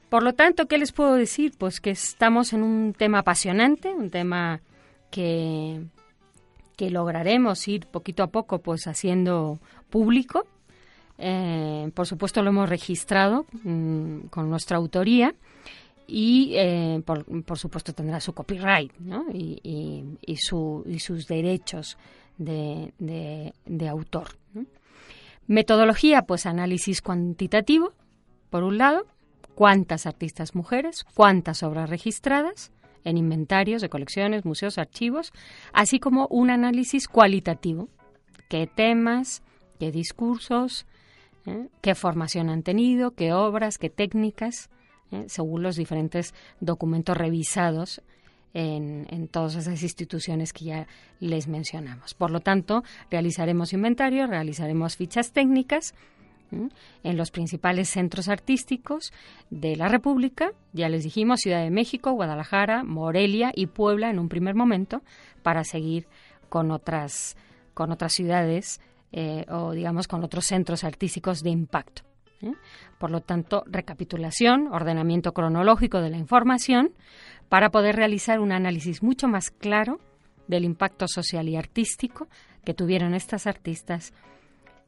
Por 0.09 0.23
lo 0.23 0.33
tanto, 0.33 0.67
¿qué 0.67 0.79
les 0.79 0.93
puedo 0.93 1.15
decir? 1.17 1.55
Pues 1.59 1.81
que 1.81 1.91
estamos 1.91 2.53
en 2.53 2.63
un 2.63 2.95
tema 2.95 3.19
apasionante, 3.19 3.93
un 3.93 4.11
tema 4.11 4.61
que 5.11 5.83
que 6.81 6.91
lograremos 6.91 7.69
ir 7.69 7.87
poquito 7.87 8.23
a 8.23 8.29
poco 8.29 8.61
pues 8.61 8.87
haciendo 8.87 9.59
público. 9.91 10.47
Eh, 11.19 11.91
por 11.93 12.07
supuesto 12.07 12.43
lo 12.43 12.49
hemos 12.49 12.71
registrado 12.71 13.45
mm, 13.65 14.29
con 14.31 14.49
nuestra 14.49 14.79
autoría 14.79 15.35
y 16.07 16.55
eh, 16.55 17.03
por, 17.05 17.59
supuesto 17.59 17.93
tendrá 17.93 18.19
su 18.19 18.33
copyright 18.33 18.93
y, 19.35 20.17
y, 20.25 20.37
sus 20.39 21.27
derechos 21.29 21.99
de, 22.39 22.95
de, 22.99 23.89
autor. 23.91 24.29
Metodología, 25.47 26.23
pues 26.23 26.47
análisis 26.47 27.03
cuantitativo, 27.03 27.93
por 28.49 28.63
un 28.63 28.79
lado, 28.79 29.05
cuántas 29.55 30.07
artistas 30.07 30.55
mujeres, 30.55 31.05
cuántas 31.13 31.63
obras 31.63 31.91
registradas, 31.91 32.73
en 33.05 33.17
inventarios 33.17 33.83
de 33.83 33.89
colecciones, 33.89 34.45
museos, 34.45 34.79
archivos, 34.79 35.33
así 35.73 35.99
como 36.01 36.27
un 36.29 36.51
análisis 36.51 37.09
cualitativo. 37.09 37.89
¿Qué 38.49 38.67
temas, 38.67 39.43
qué 39.79 39.93
discursos, 39.93 40.87
eh? 41.47 41.69
qué 41.81 41.95
formación 41.95 42.51
han 42.51 42.63
tenido, 42.63 43.13
qué 43.13 43.33
obras, 43.33 43.79
qué 43.79 43.91
técnicas, 43.91 44.71
eh? 45.11 45.25
según 45.29 45.63
los 45.63 45.77
diferentes 45.77 46.35
documentos 46.61 47.17
revisados 47.17 48.03
en, 48.53 49.07
en, 49.11 49.29
todas 49.29 49.55
esas 49.55 49.83
instituciones 49.83 50.53
que 50.53 50.65
ya 50.65 50.87
les 51.21 51.47
mencionamos. 51.47 52.15
Por 52.15 52.33
lo 52.33 52.41
tanto, 52.41 52.83
realizaremos 53.11 53.73
inventario, 53.73 54.27
realizaremos 54.27 54.97
fichas 54.97 55.33
técnicas 55.33 55.95
en 56.51 57.17
los 57.17 57.31
principales 57.31 57.89
centros 57.89 58.29
artísticos 58.29 59.13
de 59.51 59.77
la 59.77 59.89
República, 59.89 60.53
ya 60.73 60.89
les 60.89 61.05
dijimos, 61.05 61.41
Ciudad 61.41 61.63
de 61.63 61.71
México, 61.71 62.13
Guadalajara, 62.13 62.83
Morelia 62.85 63.53
y 63.55 63.67
Puebla 63.67 64.11
en 64.11 64.19
un 64.19 64.29
primer 64.29 64.55
momento, 64.55 65.03
para 65.43 65.65
seguir 65.65 66.07
con 66.49 66.71
otras, 66.71 67.37
con 67.75 67.93
otras 67.93 68.13
ciudades 68.13 68.81
eh, 69.13 69.45
o 69.49 69.73
digamos 69.73 70.07
con 70.07 70.23
otros 70.23 70.45
centros 70.45 70.85
artísticos 70.85 71.43
de 71.43 71.51
impacto. 71.51 72.03
Por 72.99 73.11
lo 73.11 73.21
tanto, 73.21 73.65
recapitulación, 73.67 74.69
ordenamiento 74.69 75.33
cronológico 75.33 76.01
de 76.01 76.11
la 76.11 76.17
información 76.17 76.93
para 77.49 77.71
poder 77.71 77.97
realizar 77.97 78.41
un 78.41 78.53
análisis 78.53 79.03
mucho 79.03 79.29
más 79.29 79.51
claro 79.51 80.01
del 80.47 80.65
impacto 80.65 81.07
social 81.07 81.49
y 81.49 81.57
artístico 81.57 82.29
que 82.65 82.73
tuvieron 82.73 83.15
estas 83.15 83.47
artistas 83.47 84.15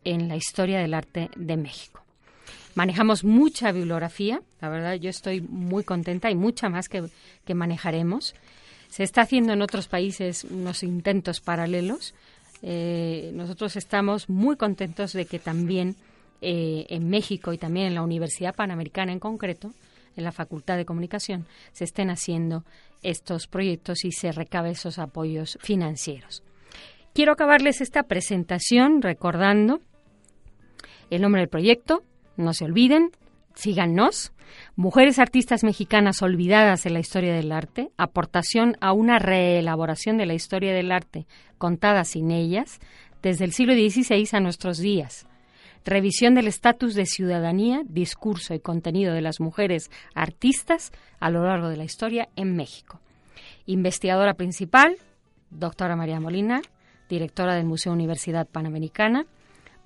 en 0.05 0.29
la 0.29 0.37
historia 0.37 0.81
del 0.81 0.95
arte 0.95 1.31
de 1.37 1.57
México. 1.57 2.03
Manejamos 2.75 3.23
mucha 3.23 3.71
bibliografía, 3.71 4.41
la 4.61 4.69
verdad 4.71 4.95
yo 4.95 5.11
estoy 5.11 5.43
muy 5.43 5.85
contenta 5.85 6.31
y 6.31 6.35
mucha 6.35 6.69
más 6.71 6.89
que, 6.89 7.05
manejaremos. 7.55 8.35
Se 8.89 9.03
está 9.03 9.23
haciendo 9.23 9.53
en 9.53 9.63
otros 9.63 9.89
países 9.89 10.45
unos 10.45 10.83
intentos 10.83 11.41
paralelos. 11.41 12.15
Eh, 12.63 13.31
nosotros 13.35 13.77
estamos 13.77 14.29
muy 14.31 14.57
contentos 14.57 15.13
de 15.13 15.27
que 15.27 15.39
también 15.39 15.97
eh, 16.41 16.87
en 16.89 17.11
México 17.11 17.53
y 17.53 17.59
también 17.59 17.87
en 17.87 17.95
la 17.95 18.03
Universidad 18.03 18.55
Panamericana 18.55 19.13
en 19.13 19.21
concreto, 19.21 19.73
en 20.17 20.25
la 20.25 20.33
Facultad 20.33 20.77
de 20.77 20.85
Comunicación, 20.85 21.47
se 21.73 21.85
estén 21.85 22.11
haciendo 22.11 22.65
estos 23.03 23.47
proyectos 23.47 24.05
y 24.05 24.13
se 24.13 24.33
recabe 24.33 24.71
esos 24.71 24.99
apoyos 24.99 25.59
financieros. 25.61 26.43
Quiero 27.13 27.33
acabarles 27.33 27.83
esta 27.83 28.05
presentación 28.05 29.03
recordando 29.03 29.81
el 31.17 31.23
nombre 31.23 31.43
del 31.43 31.49
proyecto, 31.49 32.03
no 32.37 32.53
se 32.53 32.65
olviden, 32.65 33.11
Síganos. 33.55 34.33
Mujeres 34.77 35.19
artistas 35.19 35.65
mexicanas 35.65 36.23
olvidadas 36.23 36.85
en 36.87 36.95
la 36.95 37.01
historia 37.01 37.35
del 37.35 37.53
arte, 37.53 37.91
aportación 37.97 38.77
a 38.81 38.93
una 38.93 39.19
reelaboración 39.19 40.19
de 40.19 40.27
la 40.27 40.35
historia 40.35 40.75
del 40.75 40.93
arte 40.93 41.27
contada 41.59 42.05
sin 42.05 42.31
ellas, 42.31 42.81
desde 43.23 43.45
el 43.45 43.53
siglo 43.53 43.75
XVI 43.75 44.29
a 44.33 44.41
nuestros 44.41 44.79
días. 44.79 45.27
Revisión 45.85 46.35
del 46.35 46.49
estatus 46.49 46.95
de 46.95 47.07
ciudadanía, 47.07 47.83
discurso 47.85 48.55
y 48.55 48.61
contenido 48.61 49.15
de 49.15 49.21
las 49.21 49.41
mujeres 49.41 49.91
artistas 50.15 50.93
a 51.19 51.31
lo 51.31 51.45
largo 51.45 51.69
de 51.69 51.77
la 51.77 51.85
historia 51.85 52.29
en 52.37 52.57
México. 52.57 53.01
Investigadora 53.67 54.35
principal, 54.35 54.97
doctora 55.51 55.97
María 55.97 56.21
Molina, 56.21 56.63
directora 57.09 57.55
del 57.55 57.65
Museo 57.65 57.93
Universidad 57.93 58.47
Panamericana, 58.47 59.27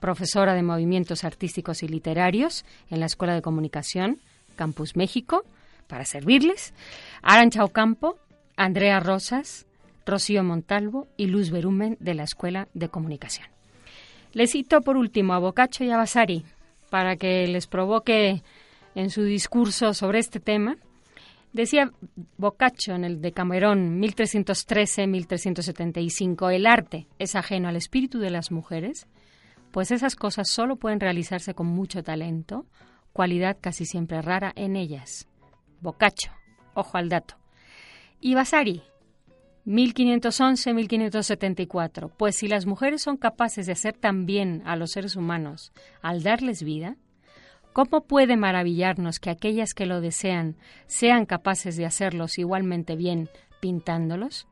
profesora 0.01 0.55
de 0.55 0.63
movimientos 0.63 1.25
artísticos 1.25 1.83
y 1.83 1.89
literarios 1.89 2.65
en 2.91 3.01
la 3.01 3.07
Escuela 3.07 3.35
de 3.35 3.43
Comunicación, 3.43 4.19
Campus 4.57 4.97
México, 4.97 5.45
para 5.87 6.05
servirles, 6.05 6.75
Arancha 7.23 7.65
Ocampo, 7.65 8.19
Andrea 8.57 9.01
Rosas, 9.01 9.67
Rocío 10.05 10.45
Montalvo 10.45 11.09
y 11.17 11.27
Luz 11.27 11.51
Berumen 11.51 11.97
de 12.01 12.15
la 12.15 12.25
Escuela 12.25 12.69
de 12.75 12.89
Comunicación. 12.89 13.47
Les 14.33 14.51
cito 14.53 14.83
por 14.83 14.97
último 14.97 15.35
a 15.35 15.39
Boccaccio 15.39 15.87
y 15.87 15.91
a 15.91 15.97
Vasari 15.97 16.45
para 16.91 17.17
que 17.17 17.47
les 17.47 17.67
provoque 17.67 18.43
en 18.95 19.11
su 19.11 19.25
discurso 19.25 19.93
sobre 19.95 20.21
este 20.21 20.41
tema. 20.41 20.77
Decía 21.53 21.93
Boccaccio 22.37 22.95
en 22.95 23.05
el 23.05 23.21
Decamerón 23.21 24.01
1313-1375, 24.01 26.53
el 26.53 26.67
arte 26.67 27.07
es 27.19 27.35
ajeno 27.35 27.69
al 27.69 27.77
espíritu 27.77 28.19
de 28.19 28.31
las 28.31 28.51
mujeres, 28.51 29.07
pues 29.77 29.91
esas 29.91 30.17
cosas 30.17 30.49
solo 30.49 30.77
pueden 30.77 31.01
realizarse 31.01 31.53
con 31.53 31.67
mucho 31.67 32.03
talento, 32.03 32.65
cualidad 33.13 33.59
casi 33.61 33.85
siempre 33.85 34.23
rara 34.23 34.51
en 34.57 34.75
ellas. 34.75 35.29
Boccaccio, 35.83 36.33
ojo 36.73 36.97
al 36.97 37.11
dato. 37.11 37.35
Y 38.19 38.35
Vasari, 38.35 38.83
1511-1574. 39.67 42.11
Pues 42.17 42.37
si 42.37 42.49
las 42.49 42.65
mujeres 42.65 43.03
son 43.03 43.19
capaces 43.19 43.67
de 43.67 43.73
hacer 43.73 43.93
tan 43.93 44.25
bien 44.25 44.63
a 44.65 44.77
los 44.77 44.93
seres 44.93 45.15
humanos 45.15 45.75
al 46.01 46.23
darles 46.23 46.63
vida, 46.63 46.97
¿cómo 47.75 48.07
puede 48.07 48.39
maravillarnos 48.39 49.21
que 49.21 49.29
aquellas 49.29 49.75
que 49.75 49.85
lo 49.85 50.01
desean 50.01 50.57
sean 50.87 51.27
capaces 51.27 51.77
de 51.77 51.85
hacerlos 51.85 52.39
igualmente 52.39 52.97
bien 52.97 53.29
pintándolos? 53.61 54.49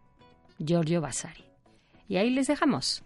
Giorgio 0.58 1.00
Vasari. 1.00 1.46
Y 2.08 2.18
ahí 2.18 2.28
les 2.28 2.46
dejamos. 2.46 3.04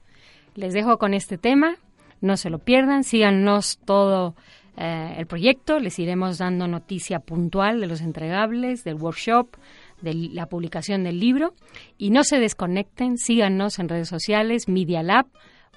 Les 0.56 0.74
dejo 0.74 0.98
con 0.98 1.14
este 1.14 1.38
tema. 1.38 1.76
No 2.20 2.36
se 2.36 2.50
lo 2.50 2.58
pierdan. 2.58 3.04
Síganos 3.04 3.78
todo 3.84 4.34
eh, 4.76 5.14
el 5.18 5.26
proyecto. 5.26 5.78
Les 5.78 5.98
iremos 5.98 6.38
dando 6.38 6.66
noticia 6.68 7.20
puntual 7.20 7.80
de 7.80 7.86
los 7.86 8.00
entregables, 8.00 8.84
del 8.84 8.94
workshop, 8.94 9.56
de 10.00 10.14
la 10.32 10.46
publicación 10.46 11.04
del 11.04 11.20
libro. 11.20 11.54
Y 11.96 12.10
no 12.10 12.24
se 12.24 12.38
desconecten, 12.38 13.18
síganos 13.18 13.78
en 13.78 13.88
redes 13.88 14.08
sociales, 14.08 14.68
Media 14.68 15.02
Lab, 15.02 15.26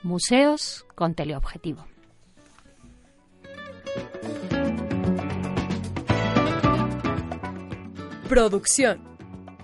Museos 0.04 0.86
con 0.96 1.14
Teleobjetivo. 1.14 1.86
Producción 8.28 9.02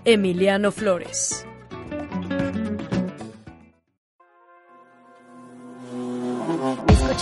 Emiliano 0.04 0.70
Flores. 0.72 1.47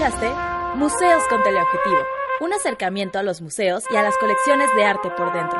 Escuchaste 0.07 0.77
Museos 0.77 1.23
con 1.29 1.43
Teleobjetivo, 1.43 1.99
un 2.41 2.53
acercamiento 2.53 3.19
a 3.19 3.25
los 3.25 3.43
museos 3.43 3.83
y 3.91 3.97
a 3.97 4.03
las 4.03 4.17
colecciones 4.19 4.69
de 4.77 4.85
arte 4.85 5.11
por 5.11 5.33
dentro. 5.33 5.59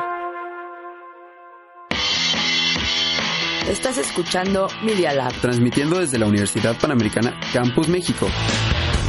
Estás 3.67 3.97
escuchando 3.97 4.69
Media 4.83 5.11
Lab. 5.11 5.33
Transmitiendo 5.41 5.99
desde 5.99 6.17
la 6.17 6.27
Universidad 6.27 6.77
Panamericana 6.79 7.37
Campus 7.51 7.89
México. 7.89 8.27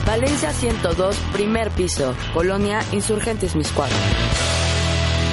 Valencia 0.05 0.51
102, 0.51 1.17
primer 1.33 1.71
piso. 1.71 2.17
Colonia 2.35 2.81
Insurgentes 2.91 3.55
Miscuadro. 3.55 3.97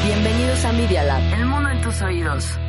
Bienvenidos 0.06 0.65
a 0.65 0.72
Media 0.74 1.04
Lab. 1.04 1.34
El 1.34 1.46
mundo 1.48 1.70
en 1.70 1.82
tus 1.82 2.00
oídos. 2.04 2.60